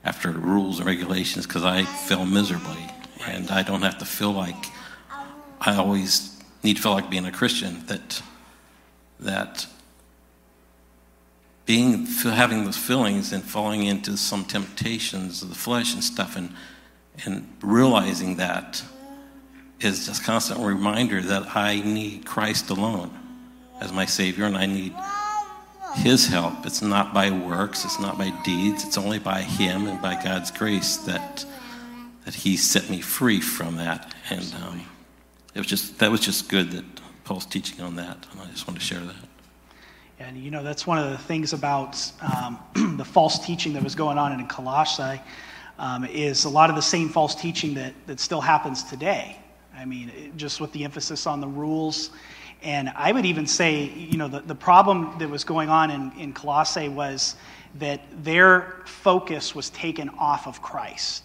after 0.03 0.31
rules 0.31 0.79
and 0.79 0.87
regulations 0.87 1.47
because 1.47 1.62
I 1.65 1.85
fail 1.85 2.25
miserably, 2.25 2.91
and 3.27 3.50
I 3.50 3.62
don't 3.62 3.83
have 3.83 3.99
to 3.99 4.05
feel 4.05 4.33
like 4.33 4.67
I 5.61 5.77
always 5.77 6.39
need 6.62 6.77
to 6.77 6.83
feel 6.83 6.93
like 6.93 7.11
being 7.11 7.27
a 7.27 7.33
Christian. 7.33 7.85
That 7.87 8.23
that 9.21 9.67
being 11.67 12.07
having 12.07 12.65
those 12.65 12.77
feelings 12.77 13.33
and 13.33 13.45
falling 13.45 13.85
into 13.85 14.17
some 14.17 14.45
temptations 14.45 15.43
of 15.43 15.49
the 15.49 15.55
flesh 15.55 15.95
and 15.95 16.03
stuff, 16.03 16.37
and 16.37 16.55
and 17.25 17.47
realizing 17.61 18.37
that 18.37 18.83
is 19.81 20.07
just 20.07 20.25
constant 20.25 20.61
reminder 20.61 21.21
that 21.21 21.57
I 21.57 21.81
need 21.81 22.27
Christ 22.27 22.71
alone 22.71 23.11
as 23.81 23.93
my 23.93 24.05
Savior, 24.05 24.45
and 24.45 24.57
I 24.57 24.67
need 24.67 24.95
His 25.97 26.27
help. 26.27 26.67
It's 26.67 26.83
not 26.83 27.15
by 27.15 27.31
works, 27.31 27.85
it's 27.85 27.99
not 27.99 28.19
by 28.19 28.31
deeds, 28.45 28.85
it's 28.85 28.99
only 28.99 29.19
by 29.19 29.41
Him 29.41 29.87
and 29.87 30.00
by 30.00 30.23
God's 30.23 30.50
grace 30.50 30.99
that 30.99 31.45
that 32.25 32.35
He 32.35 32.57
set 32.57 32.91
me 32.91 33.00
free 33.00 33.41
from 33.41 33.77
that. 33.77 34.15
And 34.31 34.55
um, 34.62 34.81
it 35.55 35.59
was 35.59 35.67
just 35.67 35.99
that 35.99 36.11
was 36.11 36.21
just 36.21 36.49
good 36.49 36.71
that 36.73 36.85
Paul's 37.25 37.47
teaching 37.47 37.81
on 37.81 37.97
that, 37.97 38.27
and 38.33 38.41
I 38.41 38.47
just 38.47 38.67
want 38.67 38.79
to 38.79 38.85
share 38.85 39.00
that. 39.00 39.15
And 40.19 40.37
you 40.37 40.50
know 40.50 40.62
that's 40.62 40.87
one 40.87 40.99
of 40.99 41.11
the 41.11 41.19
things 41.19 41.53
about 41.53 41.97
um, 42.21 42.59
the 42.97 43.05
false 43.05 43.45
teaching 43.45 43.73
that 43.75 43.83
was 43.83 43.95
going 43.95 44.19
on 44.19 44.39
in 44.39 44.47
Colossae 44.47 45.21
um, 45.79 46.05
is 46.05 46.45
a 46.45 46.49
lot 46.49 46.71
of 46.71 46.77
the 46.77 46.83
same 46.83 47.09
false 47.09 47.35
teaching 47.35 47.75
that 47.75 47.95
that 48.07 48.21
still 48.21 48.41
happens 48.41 48.83
today. 48.83 49.37
I 49.77 49.85
mean, 49.85 50.33
just 50.37 50.61
with 50.61 50.73
the 50.73 50.85
emphasis 50.85 51.27
on 51.27 51.41
the 51.41 51.49
rules. 51.49 52.11
And 52.62 52.91
I 52.95 53.12
would 53.12 53.25
even 53.25 53.47
say, 53.47 53.85
you 53.85 54.19
know, 54.19 54.29
the, 54.29 54.41
the 54.41 54.55
problem 54.55 55.19
that 55.19 55.31
was 55.31 55.45
going 55.45 55.71
on 55.71 55.91
in, 55.91 56.12
in 56.19 56.33
Colossae 56.35 56.91
was 56.91 57.37
that 57.77 58.03
their 58.23 58.83
focus 58.85 59.55
was 59.55 59.71
taken 59.71 60.11
off 60.11 60.47
of 60.47 60.61
Christ. 60.61 61.25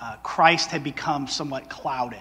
Uh, 0.00 0.16
Christ 0.22 0.70
had 0.70 0.84
become 0.84 1.26
somewhat 1.26 1.68
clouded. 1.68 2.20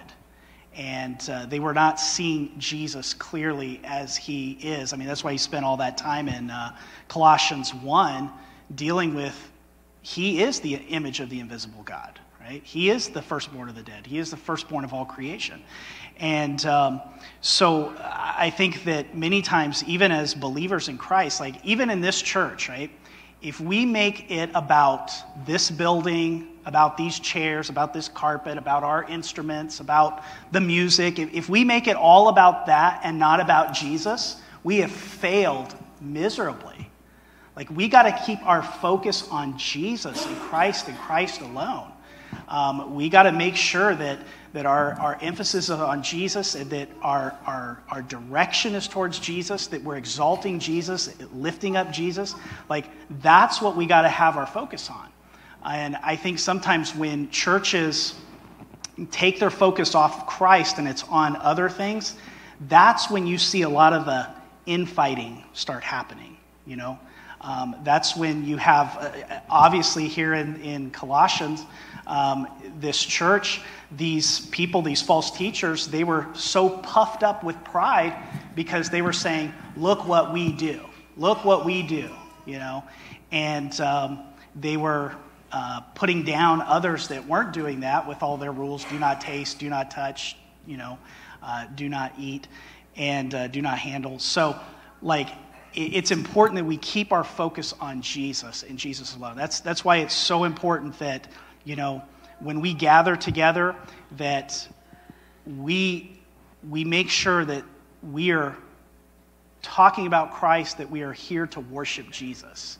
And 0.75 1.27
uh, 1.29 1.45
they 1.47 1.59
were 1.59 1.73
not 1.73 1.99
seeing 1.99 2.51
Jesus 2.59 3.13
clearly 3.13 3.81
as 3.83 4.15
he 4.15 4.51
is. 4.61 4.93
I 4.93 4.97
mean, 4.97 5.07
that's 5.07 5.23
why 5.23 5.31
he 5.31 5.37
spent 5.37 5.65
all 5.65 5.77
that 5.77 5.97
time 5.97 6.27
in 6.27 6.51
uh, 6.51 6.75
Colossians 7.07 7.73
1 7.73 8.31
dealing 8.75 9.15
with 9.15 9.51
he 10.01 10.41
is 10.41 10.59
the 10.59 10.75
image 10.75 11.19
of 11.19 11.29
the 11.29 11.39
invisible 11.39 11.83
God 11.83 12.19
right? 12.47 12.63
He 12.63 12.89
is 12.89 13.09
the 13.09 13.21
firstborn 13.21 13.69
of 13.69 13.75
the 13.75 13.83
dead, 13.83 14.05
He 14.05 14.19
is 14.19 14.31
the 14.31 14.37
firstborn 14.37 14.83
of 14.83 14.93
all 14.93 15.05
creation. 15.05 15.61
And 16.17 16.65
um, 16.65 17.01
so 17.41 17.93
I 17.99 18.49
think 18.49 18.83
that 18.85 19.15
many 19.15 19.41
times, 19.41 19.83
even 19.85 20.11
as 20.11 20.33
believers 20.33 20.87
in 20.87 20.97
Christ, 20.97 21.39
like 21.39 21.63
even 21.63 21.89
in 21.89 22.01
this 22.01 22.21
church, 22.21 22.69
right? 22.69 22.89
If 23.41 23.59
we 23.59 23.85
make 23.85 24.31
it 24.31 24.49
about 24.55 25.11
this 25.45 25.69
building, 25.69 26.56
about 26.67 26.97
these 26.97 27.17
chairs, 27.17 27.69
about 27.69 27.93
this 27.93 28.09
carpet, 28.09 28.57
about 28.57 28.83
our 28.83 29.05
instruments, 29.05 29.79
about 29.79 30.21
the 30.51 30.59
music, 30.59 31.17
if, 31.17 31.47
we 31.47 31.63
make 31.63 31.87
it 31.87 31.95
all 31.95 32.27
about 32.27 32.65
that 32.65 32.99
and 33.05 33.17
not 33.17 33.39
about 33.39 33.73
Jesus, 33.73 34.35
we 34.65 34.79
have 34.79 34.91
failed 34.91 35.73
miserably. 36.01 36.91
Like, 37.55 37.71
we 37.71 37.87
got 37.87 38.03
to 38.03 38.21
keep 38.25 38.45
our 38.45 38.61
focus 38.61 39.25
on 39.29 39.57
Jesus 39.57 40.25
and 40.25 40.37
Christ 40.41 40.89
and 40.89 40.97
Christ 40.97 41.39
alone. 41.39 41.89
Um, 42.49 42.95
we 42.95 43.07
got 43.07 43.23
to 43.23 43.31
make 43.31 43.55
sure 43.55 43.95
that, 43.95 44.19
that 44.51 44.65
our, 44.65 44.91
our 44.99 45.17
emphasis 45.21 45.69
is 45.69 45.71
on 45.71 46.03
Jesus 46.03 46.55
and 46.55 46.69
that 46.71 46.89
our, 47.01 47.33
our, 47.45 47.81
our 47.89 48.01
direction 48.01 48.75
is 48.75 48.89
towards 48.89 49.19
Jesus, 49.19 49.67
that 49.67 49.81
we're 49.83 49.95
exalting 49.95 50.59
Jesus, 50.59 51.15
lifting 51.33 51.77
up 51.77 51.93
Jesus. 51.93 52.35
Like, 52.69 52.87
that's 53.21 53.61
what 53.61 53.77
we 53.77 53.85
got 53.85 54.01
to 54.01 54.09
have 54.09 54.35
our 54.35 54.45
focus 54.45 54.89
on. 54.89 55.07
And 55.67 55.97
I 55.97 56.15
think 56.15 56.39
sometimes 56.39 56.95
when 56.95 57.29
churches 57.29 58.15
take 59.11 59.39
their 59.39 59.49
focus 59.49 59.95
off 59.95 60.21
of 60.21 60.27
Christ 60.27 60.77
and 60.77 60.87
it's 60.87 61.03
on 61.03 61.35
other 61.35 61.69
things, 61.69 62.15
that's 62.67 63.09
when 63.09 63.27
you 63.27 63.37
see 63.37 63.63
a 63.63 63.69
lot 63.69 63.93
of 63.93 64.05
the 64.05 64.27
infighting 64.65 65.43
start 65.53 65.83
happening, 65.83 66.37
you 66.65 66.75
know? 66.75 66.97
Um, 67.41 67.75
that's 67.83 68.15
when 68.15 68.45
you 68.45 68.57
have, 68.57 68.97
uh, 68.99 69.39
obviously, 69.49 70.07
here 70.07 70.33
in, 70.33 70.59
in 70.61 70.89
Colossians, 70.89 71.65
um, 72.07 72.47
this 72.79 73.03
church, 73.03 73.61
these 73.91 74.47
people, 74.47 74.81
these 74.81 75.01
false 75.03 75.29
teachers, 75.29 75.87
they 75.87 76.03
were 76.03 76.27
so 76.33 76.69
puffed 76.69 77.21
up 77.21 77.43
with 77.43 77.61
pride 77.63 78.15
because 78.55 78.89
they 78.89 79.03
were 79.03 79.13
saying, 79.13 79.53
Look 79.75 80.07
what 80.07 80.33
we 80.33 80.51
do. 80.51 80.81
Look 81.15 81.45
what 81.45 81.63
we 81.63 81.83
do, 81.83 82.09
you 82.45 82.57
know? 82.57 82.83
And 83.31 83.79
um, 83.81 84.19
they 84.55 84.77
were 84.77 85.15
uh, 85.51 85.81
putting 85.95 86.23
down 86.23 86.61
others 86.61 87.07
that 87.07 87.25
weren't 87.27 87.53
doing 87.53 87.81
that 87.81 88.07
with 88.07 88.21
all 88.23 88.37
their 88.37 88.51
rules 88.51 88.83
do 88.85 88.99
not 88.99 89.21
taste, 89.21 89.59
do 89.59 89.69
not 89.69 89.91
touch, 89.91 90.37
you 90.65 90.77
know, 90.77 90.97
uh, 91.41 91.65
do 91.75 91.87
not 91.89 92.13
eat, 92.19 92.47
and 92.95 93.33
uh, 93.33 93.47
do 93.47 93.61
not 93.61 93.77
handle. 93.77 94.19
So, 94.19 94.59
like, 95.01 95.29
it's 95.73 96.11
important 96.11 96.57
that 96.57 96.65
we 96.65 96.77
keep 96.77 97.11
our 97.11 97.23
focus 97.23 97.73
on 97.79 98.01
Jesus 98.01 98.63
and 98.63 98.79
Jesus 98.79 99.15
alone. 99.15 99.35
That's, 99.35 99.59
that's 99.59 99.85
why 99.85 99.97
it's 99.97 100.15
so 100.15 100.43
important 100.43 100.97
that 100.99 101.27
you 101.67 101.75
know, 101.75 102.01
when 102.39 102.61
we 102.61 102.73
gather 102.73 103.17
together, 103.17 103.75
that 104.11 104.65
we, 105.45 106.17
we 106.69 106.85
make 106.85 107.09
sure 107.09 107.43
that 107.43 107.65
we 108.01 108.31
are 108.31 108.55
talking 109.61 110.07
about 110.07 110.33
Christ, 110.33 110.77
that 110.77 110.89
we 110.89 111.01
are 111.01 111.11
here 111.11 111.45
to 111.47 111.59
worship 111.59 112.09
Jesus. 112.09 112.77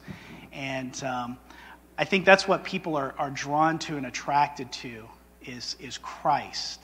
And 0.54 1.04
um, 1.04 1.36
I 2.00 2.04
think 2.04 2.24
that's 2.24 2.46
what 2.46 2.62
people 2.62 2.94
are, 2.94 3.12
are 3.18 3.30
drawn 3.30 3.76
to 3.80 3.96
and 3.96 4.06
attracted 4.06 4.70
to 4.70 5.04
is, 5.44 5.74
is 5.80 5.98
Christ. 5.98 6.80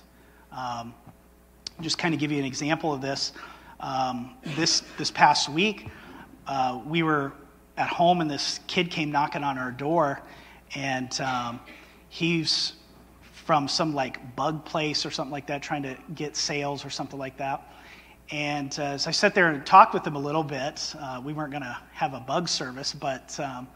Um, 0.50 0.92
just 1.80 1.98
kind 1.98 2.12
of 2.14 2.18
give 2.18 2.32
you 2.32 2.40
an 2.40 2.44
example 2.44 2.92
of 2.92 3.00
this. 3.00 3.32
Um, 3.78 4.34
this, 4.56 4.82
this 4.98 5.12
past 5.12 5.48
week, 5.48 5.88
uh, 6.48 6.80
we 6.84 7.04
were 7.04 7.32
at 7.76 7.88
home 7.88 8.22
and 8.22 8.28
this 8.28 8.58
kid 8.66 8.90
came 8.90 9.12
knocking 9.12 9.44
on 9.44 9.56
our 9.56 9.70
door 9.70 10.20
and 10.74 11.20
um, 11.20 11.60
he's 12.08 12.72
from 13.44 13.68
some 13.68 13.94
like 13.94 14.34
bug 14.34 14.64
place 14.64 15.06
or 15.06 15.12
something 15.12 15.32
like 15.32 15.46
that, 15.46 15.62
trying 15.62 15.84
to 15.84 15.96
get 16.16 16.36
sales 16.36 16.84
or 16.84 16.90
something 16.90 17.20
like 17.20 17.36
that. 17.36 17.62
And 18.32 18.76
uh, 18.80 18.82
as 18.82 19.06
I 19.06 19.12
sat 19.12 19.32
there 19.32 19.48
and 19.48 19.64
talked 19.64 19.94
with 19.94 20.04
him 20.04 20.16
a 20.16 20.20
little 20.20 20.42
bit, 20.42 20.92
uh, 20.98 21.22
we 21.24 21.32
weren't 21.32 21.52
going 21.52 21.62
to 21.62 21.78
have 21.92 22.14
a 22.14 22.20
bug 22.20 22.48
service, 22.48 22.92
but 22.92 23.38
um, 23.38 23.68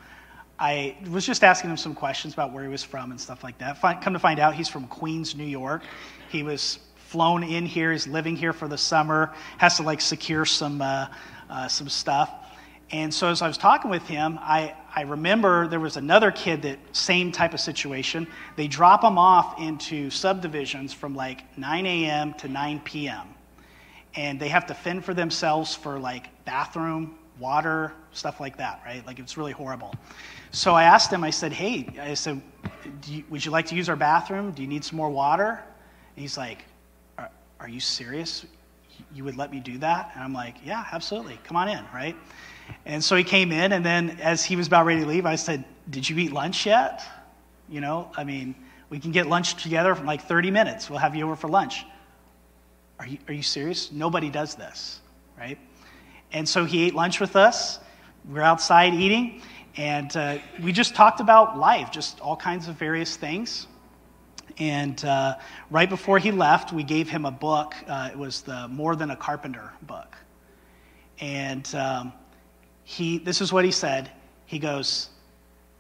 I 0.59 0.97
was 1.11 1.25
just 1.25 1.45
asking 1.45 1.71
him 1.71 1.77
some 1.77 1.95
questions 1.95 2.35
about 2.35 2.53
where 2.53 2.65
he 2.65 2.69
was 2.69 2.83
from 2.83 3.13
and 3.13 3.21
stuff 3.21 3.45
like 3.45 3.59
that. 3.59 3.81
come 4.03 4.13
to 4.13 4.19
find 4.19 4.41
out, 4.41 4.55
he's 4.55 4.69
from 4.69 4.89
Queens, 4.89 5.37
New 5.37 5.45
York. 5.45 5.83
He 6.31 6.43
was 6.43 6.81
flown 6.97 7.45
in 7.45 7.65
here. 7.65 7.93
He's 7.93 8.09
living 8.09 8.37
here 8.37 8.53
for 8.53 8.67
the 8.67 8.79
summer. 8.79 9.33
Has 9.59 9.77
to 9.77 9.83
like 9.83 10.01
secure 10.01 10.45
some 10.45 10.83
uh, 10.83 11.07
uh 11.49 11.69
some 11.69 11.89
stuff. 11.89 12.31
And 12.91 13.13
so 13.13 13.29
as 13.29 13.43
I 13.43 13.49
was 13.49 13.59
talking 13.59 13.91
with 13.91 14.07
him, 14.07 14.39
I, 14.41 14.75
I 14.95 15.03
remember 15.03 15.69
there 15.69 15.81
was 15.81 15.99
another 15.99 16.31
kid 16.31 16.63
that 16.63 16.79
same 16.93 17.31
type 17.31 17.53
of 17.53 17.61
situation. 17.61 18.27
They 18.57 18.67
drop 18.67 19.03
them 19.03 19.19
off 19.19 19.61
into 19.61 20.09
subdivisions 20.09 20.95
from 20.95 21.15
like 21.15 21.59
9 21.59 21.85
a.m. 21.85 22.33
to 22.35 22.49
9 22.49 22.81
p.m. 22.81 23.27
And 24.15 24.41
they 24.41 24.49
have 24.49 24.67
to 24.67 24.75
fend 24.75 25.05
for 25.05 25.13
themselves 25.13 25.75
for 25.75 25.99
like 25.99 26.45
bathroom, 26.47 27.19
water, 27.39 27.93
stuff 28.13 28.41
like 28.41 28.57
that, 28.59 28.83
right? 28.85 29.05
Like 29.07 29.19
it's 29.19 29.37
really 29.37 29.53
horrible. 29.53 29.95
So 30.51 30.75
I 30.75 30.85
asked 30.85 31.13
him, 31.13 31.25
I 31.25 31.31
said, 31.31 31.53
hey, 31.53 31.89
I 32.01 32.15
said, 32.15 32.41
you, 33.07 33.25
would 33.29 33.45
you 33.45 33.51
like 33.51 33.67
to 33.67 33.75
use 33.75 33.89
our 33.89 33.97
bathroom? 33.97 34.53
Do 34.53 34.63
you 34.63 34.69
need 34.69 34.85
some 34.85 34.97
more 34.97 35.11
water? 35.11 35.63
And 36.17 36.23
he's 36.23 36.37
like, 36.37 36.65
are, 37.19 37.31
are 37.61 37.69
you 37.69 37.81
serious? 37.81 38.47
You 39.15 39.25
would 39.25 39.37
let 39.37 39.51
me 39.53 39.61
do 39.61 39.79
that? 39.79 40.13
And 40.15 40.25
I'm 40.25 40.33
like, 40.33 40.57
yeah, 40.65 40.85
absolutely. 40.93 41.39
Come 41.45 41.57
on 41.57 41.69
in, 41.69 41.85
right? 41.95 42.17
And 42.85 43.03
so 43.03 43.17
he 43.17 43.25
came 43.25 43.53
in, 43.53 43.73
and 43.73 43.85
then 43.85 44.19
as 44.21 44.45
he 44.45 44.57
was 44.57 44.67
about 44.67 44.87
ready 44.87 45.01
to 45.01 45.07
leave, 45.07 45.27
I 45.27 45.37
said, 45.37 45.65
Did 45.89 46.09
you 46.09 46.19
eat 46.19 46.33
lunch 46.33 46.67
yet? 46.67 47.03
You 47.69 47.81
know, 47.81 48.11
I 48.17 48.25
mean, 48.25 48.55
we 48.91 48.99
can 48.99 49.13
get 49.13 49.27
lunch 49.27 49.63
together 49.63 49.95
for 49.95 50.05
like 50.05 50.23
30 50.23 50.51
minutes. 50.51 50.89
We'll 50.89 50.99
have 50.99 51.15
you 51.15 51.25
over 51.25 51.37
for 51.37 51.49
lunch. 51.49 51.85
Are 52.99 53.07
you, 53.07 53.19
are 53.29 53.35
you 53.35 53.43
serious? 53.43 53.93
Nobody 53.93 54.29
does 54.31 54.55
this, 54.55 55.01
right? 55.39 55.59
And 56.33 56.49
so 56.49 56.65
he 56.65 56.85
ate 56.87 56.95
lunch 56.95 57.21
with 57.21 57.37
us. 57.37 57.81
We 58.29 58.39
are 58.39 58.43
outside 58.43 58.93
eating, 58.95 59.41
and 59.77 60.15
uh, 60.17 60.39
we 60.63 60.73
just 60.73 60.95
talked 60.95 61.21
about 61.21 61.59
life, 61.59 61.91
just 61.91 62.21
all 62.21 62.37
kinds 62.37 62.69
of 62.69 62.75
various 62.75 63.17
things. 63.17 63.67
And 64.59 65.03
uh, 65.05 65.37
right 65.71 65.89
before 65.89 66.19
he 66.19 66.33
left, 66.33 66.73
we 66.73 66.83
gave 66.83 67.09
him 67.09 67.25
a 67.25 67.31
book. 67.31 67.75
Uh, 67.87 68.11
it 68.13 68.19
was 68.19 68.43
the 68.43 68.69
More 68.69 68.97
Than 68.97 69.11
a 69.11 69.17
Carpenter 69.17 69.73
book. 69.83 70.17
And 71.21 71.73
um, 71.75 72.13
he, 72.85 73.19
this 73.19 73.41
is 73.41 73.53
what 73.53 73.65
he 73.65 73.71
said. 73.71 74.11
He 74.47 74.59
goes, 74.59 75.11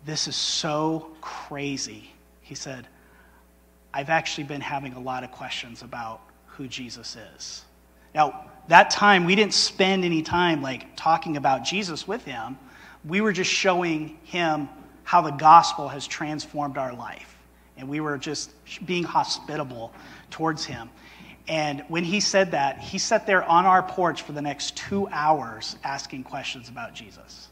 This 0.04 0.28
is 0.28 0.36
so 0.36 1.10
crazy. 1.20 2.10
He 2.40 2.54
said, 2.54 2.86
I've 3.92 4.10
actually 4.10 4.44
been 4.44 4.60
having 4.60 4.92
a 4.94 5.00
lot 5.00 5.24
of 5.24 5.32
questions 5.32 5.82
about 5.82 6.20
who 6.46 6.68
Jesus 6.68 7.16
is. 7.34 7.64
Now, 8.14 8.50
that 8.68 8.90
time, 8.90 9.24
we 9.24 9.34
didn't 9.34 9.54
spend 9.54 10.04
any 10.04 10.22
time 10.22 10.62
like 10.62 10.94
talking 10.94 11.36
about 11.36 11.64
Jesus 11.64 12.06
with 12.06 12.24
him. 12.24 12.58
We 13.04 13.20
were 13.20 13.32
just 13.32 13.50
showing 13.50 14.18
him 14.24 14.68
how 15.04 15.22
the 15.22 15.30
gospel 15.30 15.88
has 15.88 16.06
transformed 16.06 16.76
our 16.76 16.94
life. 16.94 17.34
And 17.78 17.88
we 17.88 18.00
were 18.00 18.18
just 18.18 18.50
being 18.84 19.04
hospitable 19.04 19.92
towards 20.30 20.64
him. 20.64 20.90
And 21.46 21.82
when 21.88 22.04
he 22.04 22.20
said 22.20 22.50
that, 22.50 22.78
he 22.78 22.98
sat 22.98 23.26
there 23.26 23.42
on 23.42 23.64
our 23.64 23.82
porch 23.82 24.20
for 24.20 24.32
the 24.32 24.42
next 24.42 24.76
two 24.76 25.08
hours 25.08 25.76
asking 25.82 26.24
questions 26.24 26.68
about 26.68 26.94
Jesus. 26.94 27.48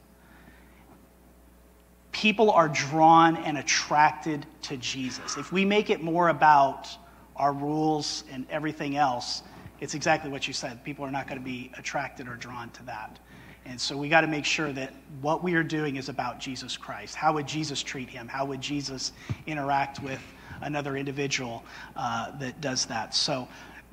People 2.13 2.51
are 2.51 2.69
drawn 2.69 3.37
and 3.39 3.57
attracted 3.57 4.45
to 4.63 4.77
Jesus. 4.77 5.39
If 5.39 5.51
we 5.51 5.65
make 5.65 5.89
it 5.89 6.03
more 6.03 6.29
about 6.29 6.89
our 7.37 7.53
rules 7.53 8.25
and 8.31 8.47
everything 8.51 8.97
else, 8.97 9.43
it's 9.81 9.95
exactly 9.95 10.31
what 10.31 10.47
you 10.47 10.55
said. 10.55 10.83
People 10.85 11.05
are 11.05 11.11
not 11.11 11.27
going 11.27 11.39
to 11.39 11.45
be 11.45 11.71
attracted 11.77 12.29
or 12.29 12.35
drawn 12.37 12.71
to 12.71 12.83
that. 12.85 13.19
And 13.67 13.81
so 13.81 13.97
we 13.97 14.09
got 14.09 14.21
to 14.21 14.29
make 14.29 14.45
sure 14.45 14.73
that 14.73 14.93
what 15.21 15.43
we 15.43 15.55
are 15.55 15.65
doing 15.65 15.97
is 15.97 16.09
about 16.09 16.39
Jesus 16.39 16.77
Christ. 16.77 17.17
How 17.17 17.33
would 17.33 17.49
Jesus 17.49 17.83
treat 17.83 18.09
him? 18.09 18.29
How 18.29 18.45
would 18.45 18.61
Jesus 18.61 19.13
interact 19.47 20.01
with 20.03 20.21
another 20.61 20.97
individual 20.97 21.65
uh, 21.97 22.37
that 22.39 22.61
does 22.61 22.87
that? 22.87 23.15
So 23.15 23.49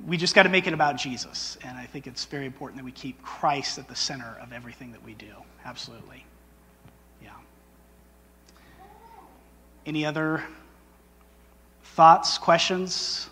we 0.06 0.16
just 0.16 0.34
got 0.34 0.44
to 0.44 0.48
make 0.48 0.68
it 0.68 0.74
about 0.74 0.96
Jesus. 0.96 1.58
And 1.64 1.76
I 1.76 1.86
think 1.86 2.06
it's 2.06 2.24
very 2.24 2.46
important 2.46 2.78
that 2.78 2.84
we 2.84 2.92
keep 2.92 3.20
Christ 3.22 3.78
at 3.78 3.88
the 3.88 3.96
center 3.96 4.38
of 4.40 4.52
everything 4.52 4.92
that 4.92 5.02
we 5.04 5.14
do. 5.14 5.32
Absolutely. 5.64 6.24
Yeah. 7.20 7.30
Any 9.86 10.06
other 10.06 10.44
thoughts, 11.82 12.38
questions? 12.38 13.28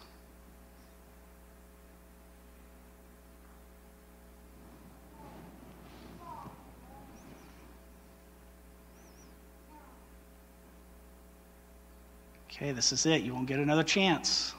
Okay, 12.55 12.71
this 12.71 12.93
is 12.93 13.07
it. 13.07 13.23
You 13.23 13.33
won't 13.33 13.47
get 13.47 13.59
another 13.61 13.83
chance. 13.83 14.53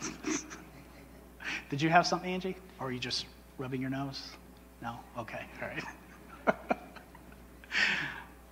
Did 1.68 1.82
you 1.82 1.88
have 1.88 2.06
something, 2.06 2.30
Angie? 2.32 2.54
Or 2.78 2.86
are 2.86 2.92
you 2.92 3.00
just 3.00 3.26
rubbing 3.58 3.80
your 3.80 3.90
nose? 3.90 4.22
No? 4.80 5.00
Okay, 5.18 5.40
all 5.60 5.68
right. 5.68 5.84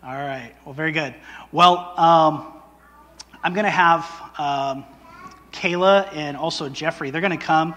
all 0.03 0.17
right, 0.17 0.53
well, 0.65 0.73
very 0.73 0.91
good. 0.91 1.15
Well, 1.53 1.95
um, 1.97 2.61
I'm 3.45 3.55
going 3.55 3.67
to 3.67 3.71
have 3.71 4.05
um, 4.37 4.85
Kayla 5.53 6.13
and 6.13 6.37
also 6.37 6.69
Jeffrey. 6.69 7.11
They're 7.13 7.21
going 7.21 7.39
to 7.39 7.47
come 7.47 7.77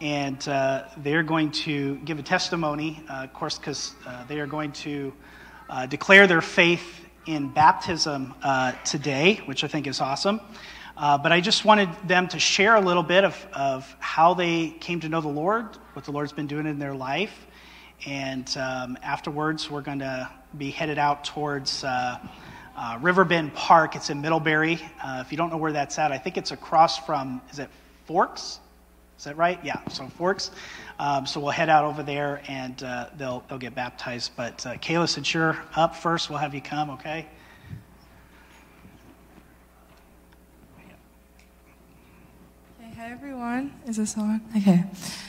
and 0.00 0.48
uh, 0.48 0.84
they're 0.98 1.24
going 1.24 1.50
to 1.50 1.96
give 2.04 2.20
a 2.20 2.22
testimony, 2.22 3.02
uh, 3.10 3.24
of 3.24 3.32
course, 3.32 3.58
because 3.58 3.94
uh, 4.06 4.24
they 4.28 4.38
are 4.38 4.46
going 4.46 4.70
to 4.72 5.12
uh, 5.68 5.86
declare 5.86 6.28
their 6.28 6.40
faith 6.40 7.06
in 7.30 7.48
baptism 7.48 8.34
uh, 8.42 8.72
today, 8.84 9.40
which 9.46 9.62
I 9.62 9.68
think 9.68 9.86
is 9.86 10.00
awesome. 10.00 10.40
Uh, 10.96 11.16
but 11.16 11.30
I 11.30 11.40
just 11.40 11.64
wanted 11.64 11.88
them 12.06 12.26
to 12.28 12.40
share 12.40 12.74
a 12.74 12.80
little 12.80 13.04
bit 13.04 13.24
of, 13.24 13.46
of 13.52 13.96
how 14.00 14.34
they 14.34 14.70
came 14.70 14.98
to 15.00 15.08
know 15.08 15.20
the 15.20 15.28
Lord, 15.28 15.66
what 15.92 16.04
the 16.04 16.10
Lord's 16.10 16.32
been 16.32 16.48
doing 16.48 16.66
in 16.66 16.80
their 16.80 16.94
life. 16.94 17.46
And 18.04 18.48
um, 18.56 18.98
afterwards, 19.02 19.70
we're 19.70 19.80
going 19.80 20.00
to 20.00 20.28
be 20.58 20.70
headed 20.70 20.98
out 20.98 21.24
towards 21.24 21.84
uh, 21.84 22.18
uh, 22.76 22.98
Riverbend 23.00 23.54
Park. 23.54 23.94
It's 23.94 24.10
in 24.10 24.20
Middlebury. 24.20 24.80
Uh, 25.02 25.22
if 25.24 25.30
you 25.30 25.38
don't 25.38 25.50
know 25.50 25.56
where 25.56 25.72
that's 25.72 25.98
at, 26.00 26.10
I 26.10 26.18
think 26.18 26.36
it's 26.36 26.50
across 26.50 26.98
from, 26.98 27.40
is 27.52 27.60
it 27.60 27.70
Forks? 28.06 28.58
Is 29.20 29.24
that 29.24 29.36
right? 29.36 29.62
Yeah, 29.62 29.86
so 29.90 30.08
Forks. 30.08 30.50
Um, 30.98 31.26
so 31.26 31.40
we'll 31.40 31.50
head 31.50 31.68
out 31.68 31.84
over 31.84 32.02
there 32.02 32.40
and 32.48 32.82
uh, 32.82 33.10
they'll, 33.18 33.44
they'll 33.50 33.58
get 33.58 33.74
baptized. 33.74 34.30
But 34.34 34.64
uh, 34.64 34.76
Kayla, 34.76 35.10
since 35.10 35.34
you're 35.34 35.62
up 35.76 35.94
first, 35.94 36.30
we'll 36.30 36.38
have 36.38 36.54
you 36.54 36.62
come, 36.62 36.88
okay? 36.88 37.26
Hi 42.96 43.10
everyone. 43.10 43.74
Is 43.86 43.98
this 43.98 44.16
on? 44.16 44.40
Okay. 44.56 44.84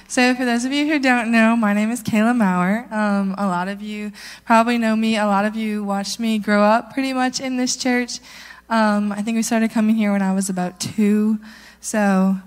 So 0.08 0.36
for 0.36 0.46
those 0.46 0.64
of 0.64 0.72
you 0.72 0.88
who 0.88 0.98
don't 0.98 1.30
know, 1.30 1.58
my 1.58 1.74
name 1.74 1.92
is 1.92 2.02
Kayla 2.02 2.34
Maurer. 2.34 2.88
Um, 2.92 3.36
a 3.38 3.46
lot 3.46 3.68
of 3.68 3.82
you 3.82 4.14
probably 4.46 4.78
know 4.78 4.96
me. 4.96 5.18
A 5.18 5.26
lot 5.26 5.44
of 5.44 5.58
you 5.58 5.84
watched 5.84 6.18
me 6.18 6.40
grow 6.40 6.64
up 6.64 6.94
pretty 6.94 7.12
much 7.12 7.42
in 7.42 7.58
this 7.58 7.76
church. 7.76 8.22
Um, 8.70 9.12
I 9.12 9.22
think 9.22 9.36
we 9.36 9.42
started 9.42 9.72
coming 9.72 9.98
here 9.98 10.14
when 10.14 10.22
I 10.22 10.34
was 10.34 10.50
about 10.50 10.80
two. 10.80 11.40
So 11.82 12.38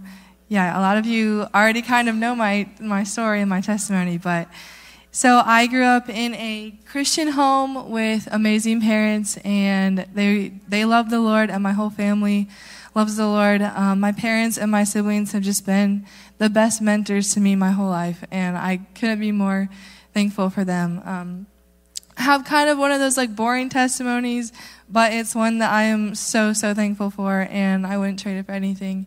yeah, 0.55 0.79
a 0.79 0.81
lot 0.81 0.97
of 0.99 1.05
you 1.05 1.49
already 1.53 1.83
kind 1.83 2.09
of 2.09 2.15
know 2.15 2.37
my 2.37 2.69
my 2.79 3.03
story 3.03 3.41
and 3.41 3.51
my 3.51 3.61
testimony. 3.61 4.19
But 4.19 4.47
so 5.11 5.43
I 5.45 5.67
grew 5.67 5.83
up 5.83 6.09
in 6.09 6.33
a 6.35 6.79
Christian 6.87 7.33
home 7.33 7.91
with 7.91 8.29
amazing 8.31 8.81
parents, 8.81 9.37
and 9.45 10.07
they 10.15 10.53
they 10.69 10.85
love 10.85 11.11
the 11.11 11.19
Lord, 11.19 11.51
and 11.51 11.61
my 11.61 11.73
whole 11.73 11.91
family 11.91 12.49
loves 12.95 13.17
the 13.17 13.27
Lord. 13.27 13.63
Um, 13.63 13.99
my 13.99 14.13
parents 14.13 14.57
and 14.57 14.71
my 14.71 14.85
siblings 14.85 15.33
have 15.33 15.43
just 15.43 15.67
been 15.67 16.07
the 16.39 16.49
best 16.49 16.81
mentors 16.81 17.35
to 17.35 17.41
me 17.41 17.57
my 17.57 17.73
whole 17.73 17.91
life, 17.91 18.23
and 18.31 18.57
I 18.57 18.87
couldn't 18.95 19.19
be 19.19 19.33
more 19.33 19.69
thankful 20.13 20.51
for 20.51 20.65
them. 20.65 21.03
Um, 21.05 21.47
I 22.17 22.23
have 22.23 22.45
kind 22.45 22.71
of 22.71 22.79
one 22.79 22.93
of 22.93 23.01
those 23.01 23.17
like 23.17 23.35
boring 23.35 23.71
testimonies, 23.71 24.53
but 24.89 25.13
it's 25.13 25.35
one 25.35 25.59
that 25.59 25.73
I 25.73 25.83
am 25.91 26.15
so 26.15 26.53
so 26.53 26.75
thankful 26.75 27.11
for, 27.11 27.49
and 27.51 27.85
I 27.85 27.99
wouldn't 27.99 28.21
trade 28.21 28.37
it 28.37 28.47
for 28.47 28.53
anything. 28.53 29.07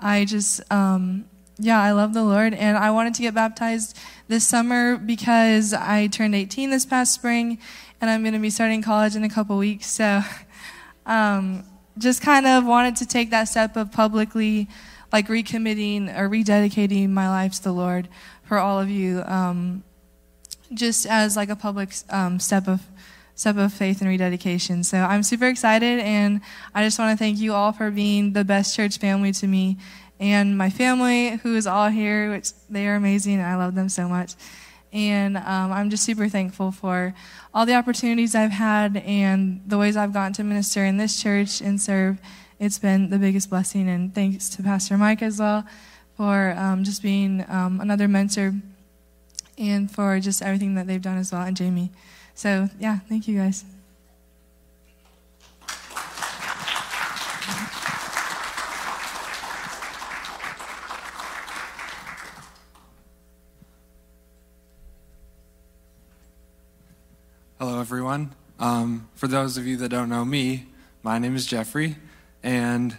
I 0.00 0.24
just, 0.24 0.60
um, 0.72 1.24
yeah, 1.58 1.80
I 1.80 1.92
love 1.92 2.14
the 2.14 2.22
Lord, 2.22 2.54
and 2.54 2.76
I 2.76 2.90
wanted 2.90 3.14
to 3.14 3.22
get 3.22 3.34
baptized 3.34 3.98
this 4.28 4.46
summer 4.46 4.96
because 4.96 5.72
I 5.72 6.06
turned 6.06 6.34
18 6.34 6.70
this 6.70 6.86
past 6.86 7.12
spring, 7.12 7.58
and 8.00 8.10
I'm 8.10 8.22
going 8.22 8.34
to 8.34 8.38
be 8.38 8.50
starting 8.50 8.82
college 8.82 9.16
in 9.16 9.24
a 9.24 9.28
couple 9.28 9.56
weeks. 9.58 9.86
So, 9.86 10.22
um, 11.06 11.64
just 11.98 12.22
kind 12.22 12.46
of 12.46 12.64
wanted 12.64 12.96
to 12.96 13.06
take 13.06 13.30
that 13.30 13.44
step 13.44 13.76
of 13.76 13.90
publicly 13.90 14.68
like 15.12 15.28
recommitting 15.28 16.16
or 16.16 16.28
rededicating 16.28 17.08
my 17.08 17.28
life 17.28 17.54
to 17.54 17.64
the 17.64 17.72
Lord 17.72 18.08
for 18.44 18.58
all 18.58 18.80
of 18.80 18.88
you, 18.88 19.22
um, 19.24 19.82
just 20.72 21.06
as 21.06 21.36
like 21.36 21.48
a 21.48 21.56
public 21.56 21.94
um, 22.10 22.38
step 22.38 22.68
of 22.68 22.82
step 23.38 23.56
of 23.56 23.72
faith 23.72 24.00
and 24.00 24.10
rededication. 24.10 24.82
So 24.82 24.98
I'm 24.98 25.22
super 25.22 25.46
excited, 25.46 26.00
and 26.00 26.40
I 26.74 26.82
just 26.82 26.98
want 26.98 27.16
to 27.16 27.16
thank 27.16 27.38
you 27.38 27.54
all 27.54 27.70
for 27.72 27.90
being 27.92 28.32
the 28.32 28.44
best 28.44 28.74
church 28.74 28.98
family 28.98 29.30
to 29.32 29.46
me, 29.46 29.78
and 30.18 30.58
my 30.58 30.70
family 30.70 31.36
who 31.36 31.54
is 31.54 31.64
all 31.64 31.88
here, 31.88 32.30
which 32.30 32.50
they 32.68 32.88
are 32.88 32.96
amazing. 32.96 33.40
I 33.40 33.54
love 33.54 33.76
them 33.76 33.88
so 33.88 34.08
much. 34.08 34.34
And 34.92 35.36
um, 35.36 35.70
I'm 35.70 35.90
just 35.90 36.02
super 36.02 36.28
thankful 36.28 36.72
for 36.72 37.14
all 37.54 37.64
the 37.64 37.74
opportunities 37.74 38.34
I've 38.34 38.50
had 38.50 38.96
and 38.96 39.60
the 39.66 39.78
ways 39.78 39.96
I've 39.96 40.14
gotten 40.14 40.32
to 40.32 40.44
minister 40.44 40.84
in 40.84 40.96
this 40.96 41.22
church 41.22 41.60
and 41.60 41.80
serve. 41.80 42.18
It's 42.58 42.78
been 42.78 43.10
the 43.10 43.18
biggest 43.18 43.50
blessing. 43.50 43.88
And 43.88 44.14
thanks 44.14 44.48
to 44.48 44.62
Pastor 44.62 44.96
Mike 44.96 45.22
as 45.22 45.38
well 45.38 45.64
for 46.16 46.54
um, 46.56 46.84
just 46.84 47.02
being 47.02 47.44
um, 47.48 47.80
another 47.80 48.08
mentor 48.08 48.54
and 49.58 49.90
for 49.90 50.18
just 50.20 50.42
everything 50.42 50.74
that 50.74 50.86
they've 50.86 51.02
done 51.02 51.18
as 51.18 51.30
well, 51.32 51.42
and 51.42 51.56
Jamie. 51.56 51.92
So, 52.38 52.68
yeah, 52.78 53.00
thank 53.08 53.26
you 53.26 53.36
guys. 53.36 53.64
Hello, 67.58 67.80
everyone. 67.80 68.36
Um, 68.60 69.08
for 69.16 69.26
those 69.26 69.56
of 69.56 69.66
you 69.66 69.76
that 69.78 69.88
don't 69.88 70.08
know 70.08 70.24
me, 70.24 70.66
my 71.02 71.18
name 71.18 71.34
is 71.34 71.44
Jeffrey, 71.44 71.96
and 72.44 72.96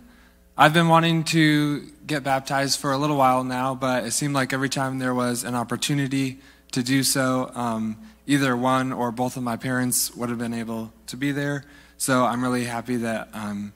I've 0.57 0.73
been 0.73 0.89
wanting 0.89 1.23
to 1.23 1.89
get 2.05 2.25
baptized 2.25 2.77
for 2.77 2.91
a 2.91 2.97
little 2.97 3.15
while 3.15 3.45
now, 3.45 3.73
but 3.73 4.03
it 4.03 4.11
seemed 4.11 4.33
like 4.33 4.51
every 4.51 4.67
time 4.67 4.99
there 4.99 5.13
was 5.13 5.45
an 5.45 5.55
opportunity 5.55 6.41
to 6.71 6.83
do 6.83 7.03
so, 7.03 7.51
um, 7.55 7.97
either 8.27 8.55
one 8.55 8.93
or 8.93 9.11
both 9.11 9.37
of 9.37 9.43
my 9.43 9.57
parents 9.57 10.15
would 10.15 10.29
have 10.29 10.37
been 10.37 10.53
able 10.53 10.91
to 11.07 11.17
be 11.17 11.31
there. 11.31 11.65
So 11.97 12.23
I'm 12.23 12.43
really 12.43 12.65
happy 12.65 12.97
that 12.97 13.29
I'm 13.33 13.73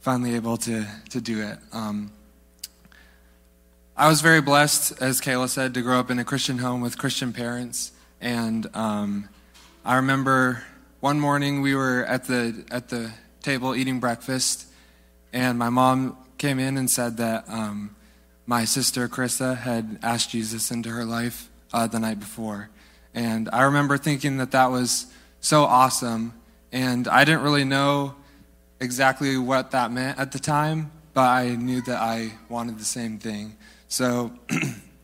finally 0.00 0.34
able 0.34 0.56
to, 0.58 0.86
to 1.10 1.20
do 1.20 1.40
it. 1.40 1.58
Um, 1.72 2.12
I 3.96 4.08
was 4.08 4.20
very 4.20 4.40
blessed, 4.40 5.00
as 5.00 5.20
Kayla 5.20 5.48
said, 5.48 5.72
to 5.74 5.82
grow 5.82 6.00
up 6.00 6.10
in 6.10 6.18
a 6.18 6.24
Christian 6.24 6.58
home 6.58 6.80
with 6.80 6.98
Christian 6.98 7.32
parents, 7.32 7.92
and 8.20 8.66
um, 8.74 9.28
I 9.84 9.96
remember 9.96 10.64
one 10.98 11.20
morning 11.20 11.62
we 11.62 11.76
were 11.76 12.04
at 12.04 12.24
the 12.24 12.64
at 12.72 12.88
the 12.88 13.12
table 13.40 13.76
eating 13.76 14.00
breakfast, 14.00 14.66
and 15.32 15.58
my 15.58 15.68
mom 15.68 16.16
came 16.38 16.58
in 16.58 16.76
and 16.76 16.90
said 16.90 17.18
that 17.18 17.48
um, 17.48 17.94
my 18.46 18.64
sister 18.64 19.08
Krista 19.08 19.56
had 19.56 20.00
asked 20.02 20.30
Jesus 20.30 20.72
into 20.72 20.88
her 20.88 21.04
life 21.04 21.48
uh, 21.74 21.88
the 21.88 21.98
night 21.98 22.20
before. 22.20 22.70
And 23.14 23.50
I 23.52 23.62
remember 23.62 23.98
thinking 23.98 24.38
that 24.38 24.52
that 24.52 24.70
was 24.70 25.06
so 25.40 25.64
awesome. 25.64 26.32
And 26.72 27.06
I 27.08 27.24
didn't 27.24 27.42
really 27.42 27.64
know 27.64 28.14
exactly 28.80 29.36
what 29.36 29.72
that 29.72 29.90
meant 29.90 30.18
at 30.18 30.32
the 30.32 30.38
time, 30.38 30.92
but 31.12 31.28
I 31.28 31.56
knew 31.56 31.82
that 31.82 32.00
I 32.00 32.32
wanted 32.48 32.78
the 32.78 32.84
same 32.84 33.18
thing. 33.18 33.56
So 33.88 34.32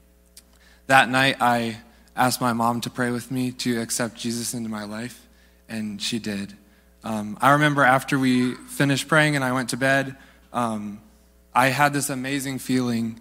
that 0.86 1.08
night, 1.08 1.36
I 1.40 1.78
asked 2.16 2.40
my 2.40 2.52
mom 2.52 2.80
to 2.82 2.90
pray 2.90 3.10
with 3.10 3.30
me 3.30 3.50
to 3.52 3.80
accept 3.80 4.16
Jesus 4.16 4.54
into 4.54 4.68
my 4.68 4.84
life, 4.84 5.26
and 5.68 6.00
she 6.00 6.18
did. 6.18 6.54
Um, 7.02 7.36
I 7.40 7.52
remember 7.52 7.82
after 7.82 8.18
we 8.18 8.54
finished 8.54 9.08
praying 9.08 9.34
and 9.34 9.44
I 9.44 9.52
went 9.52 9.70
to 9.70 9.76
bed, 9.76 10.16
um, 10.52 11.00
I 11.54 11.68
had 11.68 11.92
this 11.92 12.10
amazing 12.10 12.58
feeling 12.58 13.18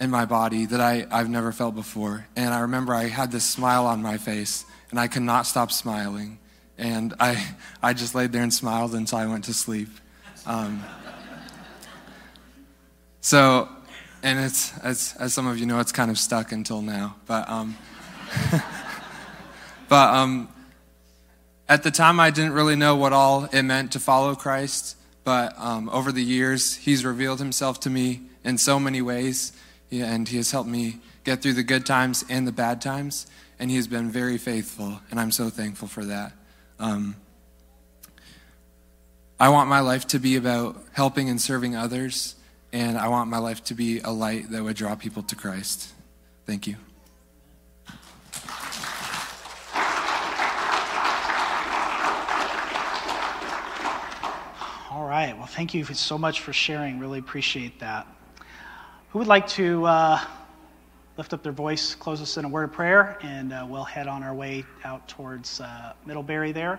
in 0.00 0.10
my 0.10 0.24
body 0.24 0.64
that 0.64 0.80
I, 0.80 1.06
I've 1.10 1.28
never 1.28 1.52
felt 1.52 1.74
before. 1.74 2.26
And 2.34 2.54
I 2.54 2.60
remember 2.60 2.94
I 2.94 3.04
had 3.04 3.30
this 3.30 3.44
smile 3.44 3.86
on 3.86 4.00
my 4.00 4.16
face, 4.16 4.64
and 4.90 4.98
I 4.98 5.06
could 5.06 5.22
not 5.22 5.46
stop 5.46 5.70
smiling. 5.70 6.38
And 6.78 7.14
I, 7.20 7.54
I 7.82 7.92
just 7.92 8.14
laid 8.14 8.32
there 8.32 8.42
and 8.42 8.52
smiled 8.52 8.94
until 8.94 9.18
I 9.18 9.26
went 9.26 9.44
to 9.44 9.54
sleep. 9.54 9.90
Um, 10.46 10.82
so, 13.20 13.68
and 14.22 14.38
it's, 14.38 14.76
as, 14.78 15.14
as 15.20 15.34
some 15.34 15.46
of 15.46 15.58
you 15.58 15.66
know, 15.66 15.78
it's 15.80 15.92
kind 15.92 16.10
of 16.10 16.18
stuck 16.18 16.50
until 16.50 16.80
now. 16.80 17.16
But, 17.26 17.48
um, 17.50 17.76
but 19.90 20.14
um, 20.14 20.48
at 21.68 21.82
the 21.82 21.90
time, 21.90 22.18
I 22.18 22.30
didn't 22.30 22.52
really 22.52 22.76
know 22.76 22.96
what 22.96 23.12
all 23.12 23.44
it 23.44 23.62
meant 23.62 23.92
to 23.92 24.00
follow 24.00 24.34
Christ. 24.34 24.96
But 25.24 25.52
um, 25.58 25.90
over 25.90 26.10
the 26.10 26.24
years, 26.24 26.74
He's 26.76 27.04
revealed 27.04 27.38
Himself 27.38 27.80
to 27.80 27.90
me 27.90 28.22
in 28.42 28.56
so 28.56 28.80
many 28.80 29.02
ways 29.02 29.52
and 29.90 30.28
He 30.28 30.36
has 30.36 30.50
helped 30.50 30.68
me 30.68 31.00
get 31.24 31.42
through 31.42 31.54
the 31.54 31.62
good 31.62 31.84
times 31.84 32.24
and 32.28 32.46
the 32.46 32.52
bad 32.52 32.80
times, 32.80 33.26
and 33.58 33.70
He 33.70 33.76
has 33.76 33.86
been 33.86 34.10
very 34.10 34.38
faithful, 34.38 35.00
and 35.10 35.20
I'm 35.20 35.32
so 35.32 35.50
thankful 35.50 35.88
for 35.88 36.04
that. 36.04 36.32
Um, 36.78 37.16
I 39.38 39.48
want 39.48 39.70
my 39.70 39.80
life 39.80 40.06
to 40.08 40.18
be 40.18 40.36
about 40.36 40.82
helping 40.92 41.30
and 41.30 41.40
serving 41.40 41.74
others, 41.74 42.36
and 42.72 42.98
I 42.98 43.08
want 43.08 43.30
my 43.30 43.38
life 43.38 43.64
to 43.64 43.74
be 43.74 44.00
a 44.00 44.10
light 44.10 44.50
that 44.50 44.62
would 44.62 44.76
draw 44.76 44.94
people 44.94 45.22
to 45.24 45.34
Christ. 45.34 45.92
Thank 46.46 46.66
you. 46.66 46.76
All 54.90 55.06
right. 55.06 55.34
Well, 55.36 55.46
thank 55.46 55.72
you 55.72 55.84
so 55.84 56.18
much 56.18 56.40
for 56.40 56.52
sharing. 56.52 56.98
Really 56.98 57.18
appreciate 57.18 57.80
that. 57.80 58.06
Who 59.10 59.18
would 59.18 59.26
like 59.26 59.48
to 59.48 59.84
uh, 59.86 60.20
lift 61.16 61.34
up 61.34 61.42
their 61.42 61.50
voice, 61.50 61.96
close 61.96 62.22
us 62.22 62.36
in 62.36 62.44
a 62.44 62.48
word 62.48 62.62
of 62.62 62.72
prayer, 62.72 63.18
and 63.22 63.52
uh, 63.52 63.66
we'll 63.68 63.82
head 63.82 64.06
on 64.06 64.22
our 64.22 64.32
way 64.32 64.64
out 64.84 65.08
towards 65.08 65.60
uh, 65.60 65.94
Middlebury 66.06 66.52
there? 66.52 66.78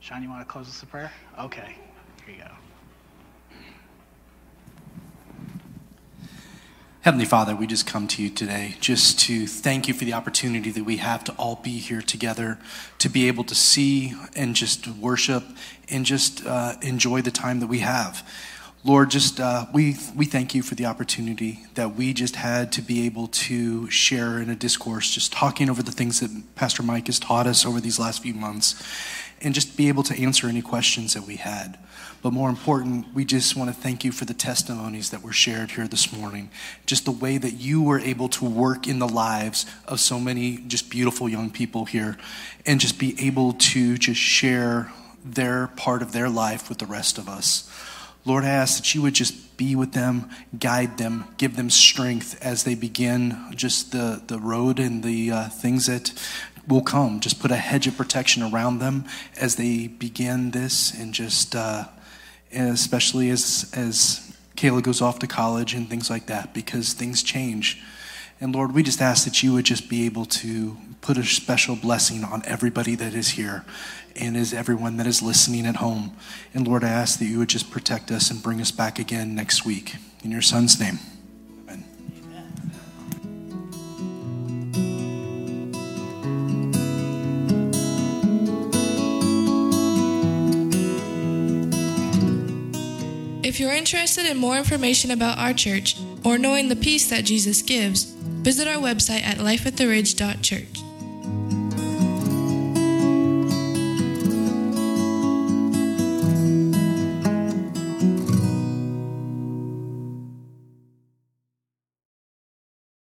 Sean, 0.00 0.24
you 0.24 0.28
want 0.28 0.40
to 0.40 0.52
close 0.52 0.68
us 0.68 0.82
in 0.82 0.88
prayer? 0.88 1.12
Okay, 1.38 1.76
here 2.24 2.34
you 2.34 2.42
go. 2.42 2.50
Heavenly 7.02 7.26
Father, 7.26 7.54
we 7.54 7.68
just 7.68 7.86
come 7.86 8.08
to 8.08 8.20
you 8.24 8.28
today 8.28 8.74
just 8.80 9.20
to 9.20 9.46
thank 9.46 9.86
you 9.86 9.94
for 9.94 10.04
the 10.04 10.14
opportunity 10.14 10.72
that 10.72 10.82
we 10.82 10.96
have 10.96 11.22
to 11.22 11.32
all 11.34 11.60
be 11.62 11.78
here 11.78 12.02
together, 12.02 12.58
to 12.98 13.08
be 13.08 13.28
able 13.28 13.44
to 13.44 13.54
see 13.54 14.14
and 14.34 14.56
just 14.56 14.88
worship 14.88 15.44
and 15.88 16.04
just 16.04 16.44
uh, 16.44 16.74
enjoy 16.82 17.22
the 17.22 17.30
time 17.30 17.60
that 17.60 17.68
we 17.68 17.78
have. 17.78 18.28
Lord, 18.86 19.10
just 19.10 19.40
uh, 19.40 19.66
we 19.72 19.96
we 20.14 20.26
thank 20.26 20.54
you 20.54 20.62
for 20.62 20.76
the 20.76 20.86
opportunity 20.86 21.58
that 21.74 21.96
we 21.96 22.12
just 22.12 22.36
had 22.36 22.70
to 22.72 22.82
be 22.82 23.04
able 23.04 23.26
to 23.26 23.90
share 23.90 24.38
in 24.38 24.48
a 24.48 24.54
discourse, 24.54 25.12
just 25.12 25.32
talking 25.32 25.68
over 25.68 25.82
the 25.82 25.90
things 25.90 26.20
that 26.20 26.30
Pastor 26.54 26.84
Mike 26.84 27.06
has 27.06 27.18
taught 27.18 27.48
us 27.48 27.66
over 27.66 27.80
these 27.80 27.98
last 27.98 28.22
few 28.22 28.32
months, 28.32 28.80
and 29.42 29.54
just 29.54 29.76
be 29.76 29.88
able 29.88 30.04
to 30.04 30.16
answer 30.16 30.46
any 30.46 30.62
questions 30.62 31.14
that 31.14 31.24
we 31.24 31.34
had. 31.34 31.80
But 32.22 32.32
more 32.32 32.48
important, 32.48 33.12
we 33.12 33.24
just 33.24 33.56
want 33.56 33.74
to 33.74 33.74
thank 33.74 34.04
you 34.04 34.12
for 34.12 34.24
the 34.24 34.34
testimonies 34.34 35.10
that 35.10 35.20
were 35.20 35.32
shared 35.32 35.72
here 35.72 35.88
this 35.88 36.12
morning. 36.12 36.48
Just 36.86 37.06
the 37.06 37.10
way 37.10 37.38
that 37.38 37.54
you 37.54 37.82
were 37.82 37.98
able 37.98 38.28
to 38.28 38.44
work 38.44 38.86
in 38.86 39.00
the 39.00 39.08
lives 39.08 39.66
of 39.88 39.98
so 39.98 40.20
many 40.20 40.58
just 40.58 40.90
beautiful 40.90 41.28
young 41.28 41.50
people 41.50 41.86
here, 41.86 42.16
and 42.64 42.78
just 42.78 43.00
be 43.00 43.16
able 43.18 43.54
to 43.54 43.98
just 43.98 44.20
share 44.20 44.92
their 45.24 45.66
part 45.66 46.02
of 46.02 46.12
their 46.12 46.28
life 46.28 46.68
with 46.68 46.78
the 46.78 46.86
rest 46.86 47.18
of 47.18 47.28
us. 47.28 47.68
Lord, 48.26 48.44
I 48.44 48.48
ask 48.48 48.78
that 48.78 48.92
you 48.92 49.02
would 49.02 49.14
just 49.14 49.56
be 49.56 49.76
with 49.76 49.92
them, 49.92 50.28
guide 50.58 50.98
them, 50.98 51.28
give 51.38 51.54
them 51.54 51.70
strength 51.70 52.36
as 52.44 52.64
they 52.64 52.74
begin 52.74 53.36
just 53.54 53.92
the, 53.92 54.20
the 54.26 54.40
road 54.40 54.80
and 54.80 55.04
the 55.04 55.30
uh, 55.30 55.48
things 55.48 55.86
that 55.86 56.12
will 56.66 56.82
come. 56.82 57.20
Just 57.20 57.38
put 57.38 57.52
a 57.52 57.56
hedge 57.56 57.86
of 57.86 57.96
protection 57.96 58.42
around 58.42 58.80
them 58.80 59.04
as 59.40 59.54
they 59.54 59.86
begin 59.86 60.50
this, 60.50 60.92
and 60.92 61.14
just 61.14 61.54
uh, 61.54 61.84
especially 62.52 63.30
as 63.30 63.70
as 63.76 64.36
Kayla 64.56 64.82
goes 64.82 65.00
off 65.00 65.20
to 65.20 65.28
college 65.28 65.72
and 65.72 65.88
things 65.88 66.10
like 66.10 66.26
that, 66.26 66.52
because 66.52 66.94
things 66.94 67.22
change. 67.22 67.80
And 68.38 68.54
Lord, 68.54 68.72
we 68.72 68.82
just 68.82 69.00
ask 69.00 69.24
that 69.24 69.42
you 69.42 69.54
would 69.54 69.64
just 69.64 69.88
be 69.88 70.04
able 70.04 70.26
to 70.26 70.76
put 71.00 71.16
a 71.16 71.24
special 71.24 71.74
blessing 71.74 72.22
on 72.22 72.42
everybody 72.44 72.94
that 72.94 73.14
is 73.14 73.30
here 73.30 73.64
and 74.14 74.36
is 74.36 74.52
everyone 74.52 74.98
that 74.98 75.06
is 75.06 75.22
listening 75.22 75.66
at 75.66 75.76
home. 75.76 76.14
And 76.52 76.68
Lord, 76.68 76.84
I 76.84 76.88
ask 76.88 77.18
that 77.18 77.24
you 77.26 77.38
would 77.38 77.48
just 77.48 77.70
protect 77.70 78.10
us 78.10 78.30
and 78.30 78.42
bring 78.42 78.60
us 78.60 78.70
back 78.70 78.98
again 78.98 79.34
next 79.34 79.64
week. 79.64 79.96
In 80.22 80.30
your 80.30 80.42
son's 80.42 80.78
name. 80.78 80.98
Amen. 81.68 81.84
If 93.42 93.60
you're 93.60 93.72
interested 93.72 94.26
in 94.26 94.36
more 94.36 94.58
information 94.58 95.10
about 95.10 95.38
our 95.38 95.54
church 95.54 95.96
or 96.24 96.36
knowing 96.36 96.68
the 96.68 96.76
peace 96.76 97.08
that 97.08 97.24
Jesus 97.24 97.62
gives, 97.62 98.15
visit 98.46 98.68
our 98.68 98.76
website 98.80 99.24
at 99.24 99.38
lifeattheridge.church. 99.38 100.75